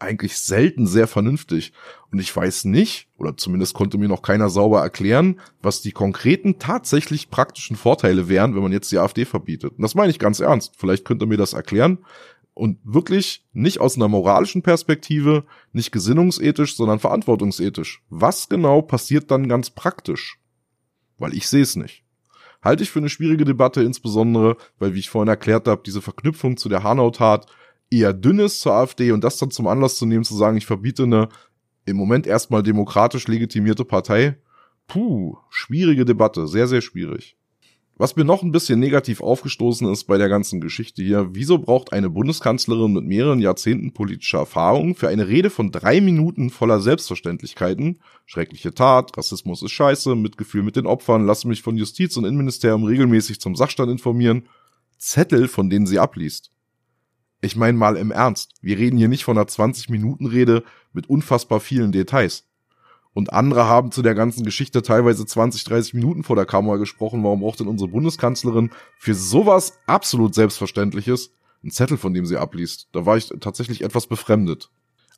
eigentlich 0.01 0.37
selten 0.37 0.87
sehr 0.87 1.07
vernünftig. 1.07 1.73
Und 2.11 2.19
ich 2.19 2.35
weiß 2.35 2.65
nicht, 2.65 3.07
oder 3.17 3.37
zumindest 3.37 3.73
konnte 3.73 3.97
mir 3.97 4.07
noch 4.07 4.23
keiner 4.23 4.49
sauber 4.49 4.81
erklären, 4.81 5.39
was 5.61 5.81
die 5.81 5.91
konkreten 5.91 6.59
tatsächlich 6.59 7.29
praktischen 7.29 7.75
Vorteile 7.75 8.27
wären, 8.27 8.55
wenn 8.55 8.63
man 8.63 8.71
jetzt 8.71 8.91
die 8.91 8.97
AfD 8.97 9.25
verbietet. 9.25 9.73
Und 9.77 9.81
das 9.81 9.95
meine 9.95 10.09
ich 10.09 10.19
ganz 10.19 10.39
ernst. 10.39 10.73
Vielleicht 10.75 11.05
könnt 11.05 11.21
ihr 11.21 11.27
mir 11.27 11.37
das 11.37 11.53
erklären. 11.53 11.99
Und 12.53 12.79
wirklich 12.83 13.47
nicht 13.53 13.79
aus 13.79 13.95
einer 13.95 14.09
moralischen 14.09 14.61
Perspektive, 14.61 15.45
nicht 15.71 15.91
gesinnungsethisch, 15.91 16.75
sondern 16.75 16.99
verantwortungsethisch. 16.99 18.03
Was 18.09 18.49
genau 18.49 18.81
passiert 18.81 19.31
dann 19.31 19.47
ganz 19.47 19.69
praktisch? 19.69 20.39
Weil 21.17 21.33
ich 21.33 21.47
sehe 21.47 21.63
es 21.63 21.75
nicht. 21.75 22.03
Halte 22.61 22.83
ich 22.83 22.91
für 22.91 22.99
eine 22.99 23.09
schwierige 23.09 23.45
Debatte, 23.45 23.81
insbesondere, 23.81 24.57
weil, 24.77 24.93
wie 24.93 24.99
ich 24.99 25.09
vorhin 25.09 25.29
erklärt 25.29 25.67
habe, 25.67 25.81
diese 25.85 26.01
Verknüpfung 26.01 26.57
zu 26.57 26.69
der 26.69 26.83
Hanau-Tat 26.83 27.47
eher 27.89 28.13
dünn 28.13 28.39
ist 28.39 28.61
zur 28.61 28.73
AfD 28.73 29.11
und 29.11 29.23
das 29.23 29.37
dann 29.37 29.51
zum 29.51 29.67
Anlass 29.67 29.97
zu 29.97 30.05
nehmen, 30.05 30.23
zu 30.23 30.35
sagen, 30.35 30.57
ich 30.57 30.65
verbiete 30.65 31.03
eine 31.03 31.29
im 31.85 31.97
Moment 31.97 32.27
erstmal 32.27 32.63
demokratisch 32.63 33.27
legitimierte 33.27 33.85
Partei. 33.85 34.37
Puh, 34.87 35.37
schwierige 35.49 36.05
Debatte, 36.05 36.47
sehr, 36.47 36.67
sehr 36.67 36.81
schwierig. 36.81 37.37
Was 37.97 38.15
mir 38.15 38.23
noch 38.23 38.41
ein 38.41 38.51
bisschen 38.51 38.79
negativ 38.79 39.21
aufgestoßen 39.21 39.91
ist 39.91 40.05
bei 40.05 40.17
der 40.17 40.27
ganzen 40.27 40.59
Geschichte 40.59 41.03
hier, 41.03 41.29
wieso 41.33 41.59
braucht 41.59 41.93
eine 41.93 42.09
Bundeskanzlerin 42.09 42.93
mit 42.93 43.05
mehreren 43.05 43.39
Jahrzehnten 43.39 43.93
politischer 43.93 44.39
Erfahrung 44.39 44.95
für 44.95 45.09
eine 45.09 45.27
Rede 45.27 45.49
von 45.49 45.71
drei 45.71 46.01
Minuten 46.01 46.49
voller 46.49 46.79
Selbstverständlichkeiten, 46.79 47.99
schreckliche 48.25 48.73
Tat, 48.73 49.15
Rassismus 49.17 49.61
ist 49.61 49.71
scheiße, 49.71 50.15
Mitgefühl 50.15 50.63
mit 50.63 50.77
den 50.77 50.87
Opfern, 50.87 51.25
lasse 51.25 51.47
mich 51.47 51.61
von 51.61 51.77
Justiz 51.77 52.17
und 52.17 52.25
Innenministerium 52.25 52.85
regelmäßig 52.85 53.39
zum 53.39 53.55
Sachstand 53.55 53.91
informieren, 53.91 54.47
Zettel, 54.97 55.47
von 55.47 55.69
denen 55.69 55.85
sie 55.85 55.99
abliest. 55.99 56.51
Ich 57.41 57.55
meine 57.55 57.77
mal 57.77 57.97
im 57.97 58.11
Ernst, 58.11 58.53
wir 58.61 58.77
reden 58.77 58.97
hier 58.97 59.07
nicht 59.07 59.23
von 59.23 59.37
einer 59.37 59.47
20-Minuten-Rede 59.47 60.63
mit 60.93 61.09
unfassbar 61.09 61.59
vielen 61.59 61.91
Details. 61.91 62.47
Und 63.13 63.33
andere 63.33 63.65
haben 63.65 63.91
zu 63.91 64.01
der 64.01 64.15
ganzen 64.15 64.45
Geschichte 64.45 64.81
teilweise 64.81 65.25
20, 65.25 65.63
30 65.65 65.93
Minuten 65.95 66.23
vor 66.23 66.35
der 66.35 66.45
Kamera 66.45 66.77
gesprochen. 66.77 67.23
Warum 67.23 67.41
braucht 67.41 67.59
denn 67.59 67.67
unsere 67.67 67.89
Bundeskanzlerin 67.89 68.71
für 68.97 69.13
sowas 69.13 69.79
absolut 69.85 70.33
Selbstverständliches 70.33 71.33
einen 71.61 71.71
Zettel, 71.71 71.97
von 71.97 72.13
dem 72.13 72.25
sie 72.25 72.37
abliest? 72.37 72.87
Da 72.93 73.05
war 73.05 73.17
ich 73.17 73.29
tatsächlich 73.41 73.83
etwas 73.83 74.07
befremdet. 74.07 74.69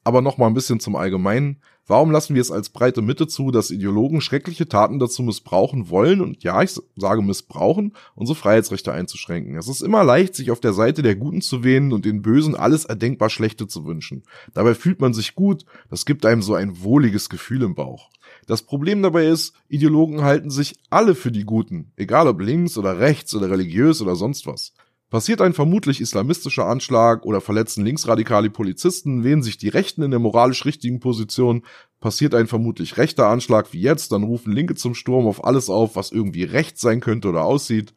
Aber 0.04 0.22
noch 0.22 0.38
mal 0.38 0.48
ein 0.48 0.56
bisschen 0.56 0.80
zum 0.80 0.96
Allgemeinen. 0.96 1.62
Warum 1.86 2.12
lassen 2.12 2.34
wir 2.34 2.42
es 2.42 2.52
als 2.52 2.70
breite 2.70 3.02
Mitte 3.02 3.28
zu, 3.28 3.52
dass 3.52 3.70
Ideologen 3.70 4.22
schreckliche 4.22 4.70
Taten 4.70 5.00
dazu 5.00 5.22
missbrauchen 5.22 5.90
wollen 5.90 6.22
und 6.22 6.42
ja, 6.42 6.62
ich 6.62 6.80
sage 6.96 7.22
missbrauchen, 7.22 7.94
unsere 8.16 8.38
Freiheitsrechte 8.38 8.94
einzuschränken? 8.94 9.58
Es 9.58 9.68
ist 9.68 9.82
immer 9.82 10.06
leicht, 10.06 10.34
sich 10.34 10.52
auf 10.52 10.62
der 10.62 10.72
Seite 10.72 11.02
der 11.02 11.18
Guten 11.18 11.42
zu 11.42 11.66
wähnen 11.66 11.92
und 11.92 12.06
den 12.06 12.22
Bösen 12.22 12.56
alles 12.56 12.86
erdenkbar 12.86 13.30
Schlechte 13.30 13.68
zu 13.68 13.86
wünschen. 13.86 14.24
Dabei 14.54 14.76
fühlt 14.76 15.02
man 15.02 15.14
sich 15.14 15.36
gut, 15.36 15.66
das 15.90 16.06
gibt 16.06 16.26
einem 16.26 16.42
so 16.42 16.54
ein 16.54 16.82
wohliges 16.82 17.30
Gefühl 17.30 17.64
im 17.64 17.76
Bauch. 17.76 18.10
Das 18.48 18.62
Problem 18.62 19.02
dabei 19.02 19.28
ist, 19.28 19.54
Ideologen 19.68 20.22
halten 20.22 20.52
sich 20.52 20.76
alle 20.90 21.16
für 21.16 21.32
die 21.32 21.44
Guten, 21.44 21.92
egal 21.98 22.28
ob 22.28 22.40
links 22.40 22.78
oder 22.78 23.00
rechts 23.00 23.36
oder 23.36 23.50
religiös 23.50 24.02
oder 24.02 24.16
sonst 24.16 24.48
was. 24.48 24.74
Passiert 25.14 25.42
ein 25.42 25.54
vermutlich 25.54 26.02
islamistischer 26.02 26.66
Anschlag 26.66 27.24
oder 27.24 27.40
verletzen 27.40 27.86
linksradikale 27.86 28.50
Polizisten, 28.50 29.24
wählen 29.24 29.44
sich 29.44 29.60
die 29.60 29.70
Rechten 29.70 30.02
in 30.02 30.10
der 30.10 30.20
moralisch 30.20 30.66
richtigen 30.66 31.00
Position, 31.00 31.62
passiert 32.00 32.34
ein 32.34 32.48
vermutlich 32.48 32.98
rechter 32.98 33.28
Anschlag 33.28 33.74
wie 33.74 33.82
jetzt, 33.82 34.12
dann 34.12 34.24
rufen 34.24 34.52
Linke 34.52 34.74
zum 34.74 34.96
Sturm 34.96 35.28
auf 35.28 35.44
alles 35.44 35.70
auf, 35.70 35.96
was 35.96 36.12
irgendwie 36.12 36.46
rechts 36.46 36.82
sein 36.82 37.00
könnte 37.00 37.30
oder 37.30 37.46
aussieht. 37.46 37.94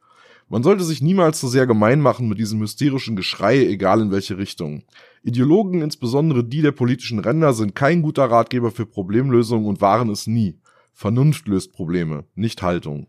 Man 0.50 0.62
sollte 0.62 0.84
sich 0.84 1.00
niemals 1.00 1.40
so 1.40 1.48
sehr 1.48 1.66
gemein 1.66 2.02
machen 2.02 2.28
mit 2.28 2.36
diesem 2.36 2.60
hysterischen 2.60 3.16
Geschrei, 3.16 3.64
egal 3.64 4.02
in 4.02 4.10
welche 4.10 4.36
Richtung. 4.36 4.82
Ideologen, 5.22 5.80
insbesondere 5.80 6.44
die 6.44 6.60
der 6.60 6.72
politischen 6.72 7.20
Ränder, 7.20 7.54
sind 7.54 7.74
kein 7.74 8.02
guter 8.02 8.26
Ratgeber 8.26 8.70
für 8.70 8.84
Problemlösungen 8.84 9.66
und 9.66 9.80
waren 9.80 10.10
es 10.10 10.26
nie. 10.26 10.58
Vernunft 10.92 11.48
löst 11.48 11.72
Probleme, 11.72 12.24
nicht 12.34 12.60
Haltung. 12.60 13.06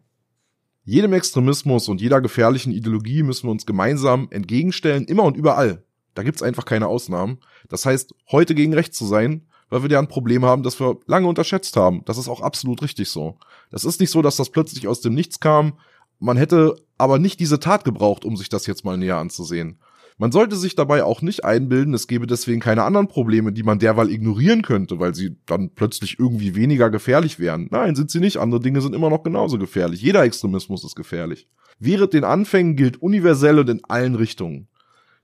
Jedem 0.90 1.12
Extremismus 1.12 1.90
und 1.90 2.00
jeder 2.00 2.22
gefährlichen 2.22 2.72
Ideologie 2.72 3.22
müssen 3.22 3.48
wir 3.48 3.52
uns 3.52 3.66
gemeinsam 3.66 4.30
entgegenstellen, 4.32 5.04
immer 5.04 5.24
und 5.24 5.36
überall. 5.36 5.84
Da 6.14 6.24
gibt's 6.24 6.42
einfach 6.42 6.64
keine 6.64 6.88
Ausnahmen. 6.88 7.40
Das 7.68 7.86
heißt, 7.86 8.16
heute 8.32 8.56
gegen 8.56 8.74
rechts 8.74 8.98
zu 8.98 9.06
sein, 9.06 9.46
weil 9.70 9.84
wir 9.84 9.90
ja 9.90 10.00
ein 10.00 10.08
Problem 10.08 10.46
haben, 10.46 10.64
das 10.64 10.80
wir 10.80 10.98
lange 11.06 11.28
unterschätzt 11.28 11.76
haben. 11.76 12.04
Das 12.06 12.18
ist 12.18 12.30
auch 12.30 12.40
absolut 12.40 12.82
richtig 12.82 13.10
so. 13.10 13.38
Das 13.70 13.84
ist 13.84 14.00
nicht 14.00 14.12
so, 14.12 14.22
dass 14.22 14.38
das 14.38 14.50
plötzlich 14.50 14.88
aus 14.88 15.02
dem 15.02 15.14
Nichts 15.14 15.42
kam. 15.42 15.74
Man 16.20 16.38
hätte 16.38 16.78
aber 16.98 17.20
nicht 17.20 17.42
diese 17.42 17.60
Tat 17.60 17.84
gebraucht, 17.84 18.24
um 18.24 18.38
sich 18.38 18.48
das 18.48 18.66
jetzt 18.66 18.86
mal 18.86 18.96
näher 18.96 19.18
anzusehen. 19.18 19.80
Man 20.20 20.32
sollte 20.32 20.56
sich 20.56 20.74
dabei 20.74 21.04
auch 21.04 21.22
nicht 21.22 21.46
einbilden, 21.46 21.94
es 21.94 22.08
gäbe 22.08 22.26
deswegen 22.26 22.60
keine 22.60 22.84
anderen 22.84 23.08
Probleme, 23.08 23.54
die 23.54 23.62
man 23.62 23.78
derweil 23.78 24.10
ignorieren 24.10 24.64
könnte, 24.64 25.00
weil 25.00 25.14
sie 25.14 25.38
dann 25.46 25.70
plötzlich 25.76 26.18
irgendwie 26.18 26.56
weniger 26.56 26.90
gefährlich 26.90 27.38
wären. 27.38 27.68
Nein, 27.70 27.96
sind 27.96 28.10
sie 28.10 28.20
nicht. 28.20 28.38
Andere 28.38 28.60
Dinge 28.60 28.82
sind 28.82 28.96
immer 28.96 29.12
noch 29.12 29.22
genauso 29.22 29.60
gefährlich. 29.60 30.02
Jeder 30.02 30.24
Extremismus 30.24 30.84
ist 30.84 30.96
gefährlich. 30.96 31.48
Während 31.78 32.14
den 32.14 32.24
Anfängen 32.24 32.76
gilt 32.76 33.00
universell 33.00 33.60
und 33.60 33.70
in 33.70 33.86
allen 33.86 34.16
Richtungen. 34.16 34.68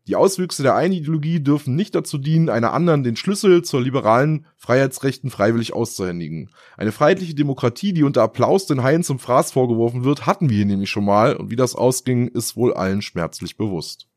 Die 0.06 0.16
Auswüchse 0.16 0.62
der 0.62 0.76
einen 0.76 0.94
Ideologie 0.94 1.40
dürfen 1.40 1.76
nicht 1.76 1.96
dazu 1.96 2.20
dienen, 2.20 2.50
einer 2.50 2.74
anderen 2.74 3.04
den 3.04 3.16
Schlüssel 3.16 3.64
zur 3.64 3.82
liberalen 3.82 4.46
Freiheitsrechten 4.58 5.32
freiwillig 5.32 5.74
auszuhändigen. 5.74 6.50
Eine 6.78 6.92
freiheitliche 6.92 7.34
Demokratie, 7.34 7.94
die 7.94 8.04
unter 8.04 8.22
Applaus 8.22 8.68
den 8.68 8.84
Haien 8.84 9.04
zum 9.04 9.18
Fraß 9.18 9.54
vorgeworfen 9.54 10.04
wird, 10.04 10.28
hatten 10.28 10.50
wir 10.50 10.58
hier 10.58 10.66
nämlich 10.66 10.90
schon 10.90 11.06
mal 11.06 11.36
und 11.36 11.50
wie 11.50 11.56
das 11.56 11.74
ausging, 11.74 12.28
ist 12.28 12.56
wohl 12.56 12.74
allen 12.74 13.02
schmerzlich 13.02 13.58
bewusst. 13.58 14.08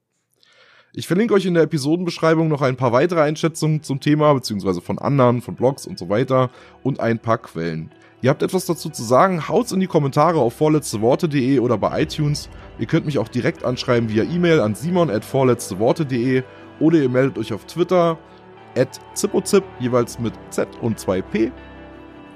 Ich 0.99 1.07
verlinke 1.07 1.35
euch 1.35 1.45
in 1.45 1.53
der 1.53 1.65
Episodenbeschreibung 1.65 2.49
noch 2.49 2.63
ein 2.63 2.77
paar 2.77 2.91
weitere 2.91 3.21
Einschätzungen 3.21 3.83
zum 3.83 4.01
Thema, 4.01 4.33
beziehungsweise 4.33 4.81
von 4.81 4.99
anderen, 4.99 5.43
von 5.43 5.55
Blogs 5.55 5.87
und 5.87 5.99
so 5.99 6.09
weiter 6.09 6.49
und 6.83 7.01
ein 7.01 7.19
paar 7.19 7.37
Quellen. 7.37 7.91
Ihr 8.23 8.31
habt 8.31 8.43
etwas 8.43 8.65
dazu 8.65 8.89
zu 8.89 9.03
sagen, 9.03 9.47
haut's 9.47 9.73
in 9.73 9.81
die 9.81 9.89
Kommentare 9.89 10.39
auf 10.39 10.55
vorletzteworte.de 10.55 11.59
oder 11.59 11.77
bei 11.77 12.01
iTunes. 12.01 12.49
Ihr 12.79 12.87
könnt 12.87 13.05
mich 13.05 13.19
auch 13.19 13.29
direkt 13.29 13.63
anschreiben 13.63 14.09
via 14.09 14.25
E-Mail 14.25 14.59
an 14.59 14.75
simon 14.75 15.11
at 15.11 15.23
vorletzteworte.de 15.23 16.43
oder 16.81 16.97
ihr 16.97 17.11
meldet 17.11 17.37
euch 17.37 17.53
auf 17.53 17.67
Twitter 17.67 18.17
at 18.75 18.99
zippozip, 19.13 19.65
jeweils 19.79 20.19
mit 20.19 20.33
Z 20.49 20.67
und 20.81 20.99
2P. 20.99 21.53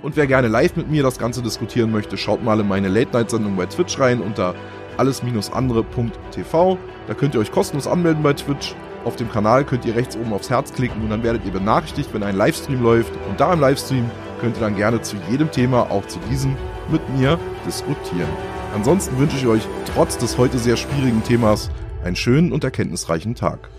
Und 0.03 0.17
wer 0.17 0.27
gerne 0.27 0.49
live 0.49 0.77
mit 0.77 0.91
mir 0.91 1.03
das 1.03 1.19
Ganze 1.19 1.41
diskutieren 1.41 1.91
möchte, 1.91 2.19
schaut 2.19 2.45
mal 2.45 2.61
in 2.61 2.69
meine 2.69 2.89
Late-Night-Sendung 2.89 3.57
bei 3.57 3.65
Twitch 3.65 3.99
rein 3.99 4.21
unter 4.21 4.55
alles-andere.tv. 5.01 6.79
Da 7.07 7.15
könnt 7.15 7.35
ihr 7.35 7.41
euch 7.41 7.51
kostenlos 7.51 7.87
anmelden 7.87 8.23
bei 8.23 8.35
Twitch. 8.35 8.75
Auf 9.05 9.17
dem 9.17 9.31
Kanal 9.33 9.65
könnt 9.65 9.87
ihr 9.87 9.97
rechts 9.97 10.15
oben 10.17 10.35
aufs 10.35 10.51
Herz 10.51 10.75
klicken 10.75 11.03
und 11.03 11.09
dann 11.09 11.23
werdet 11.23 11.45
ihr 11.47 11.53
benachrichtigt, 11.53 12.13
wenn 12.13 12.23
ein 12.23 12.37
Livestream 12.37 12.83
läuft. 12.83 13.13
Und 13.29 13.41
da 13.41 13.55
im 13.55 13.61
Livestream 13.61 14.11
könnt 14.41 14.59
ihr 14.59 14.61
dann 14.61 14.77
gerne 14.77 15.01
zu 15.01 15.17
jedem 15.31 15.51
Thema, 15.51 15.91
auch 15.91 16.07
zu 16.07 16.19
diesem, 16.31 16.55
mit 16.91 17.09
mir 17.17 17.39
diskutieren. 17.67 18.29
Ansonsten 18.75 19.19
wünsche 19.19 19.37
ich 19.37 19.47
euch 19.47 19.63
trotz 19.95 20.19
des 20.19 20.37
heute 20.37 20.59
sehr 20.59 20.77
schwierigen 20.77 21.25
Themas 21.25 21.71
einen 22.05 22.17
schönen 22.17 22.53
und 22.53 22.63
erkenntnisreichen 22.63 23.35
Tag. 23.35 23.71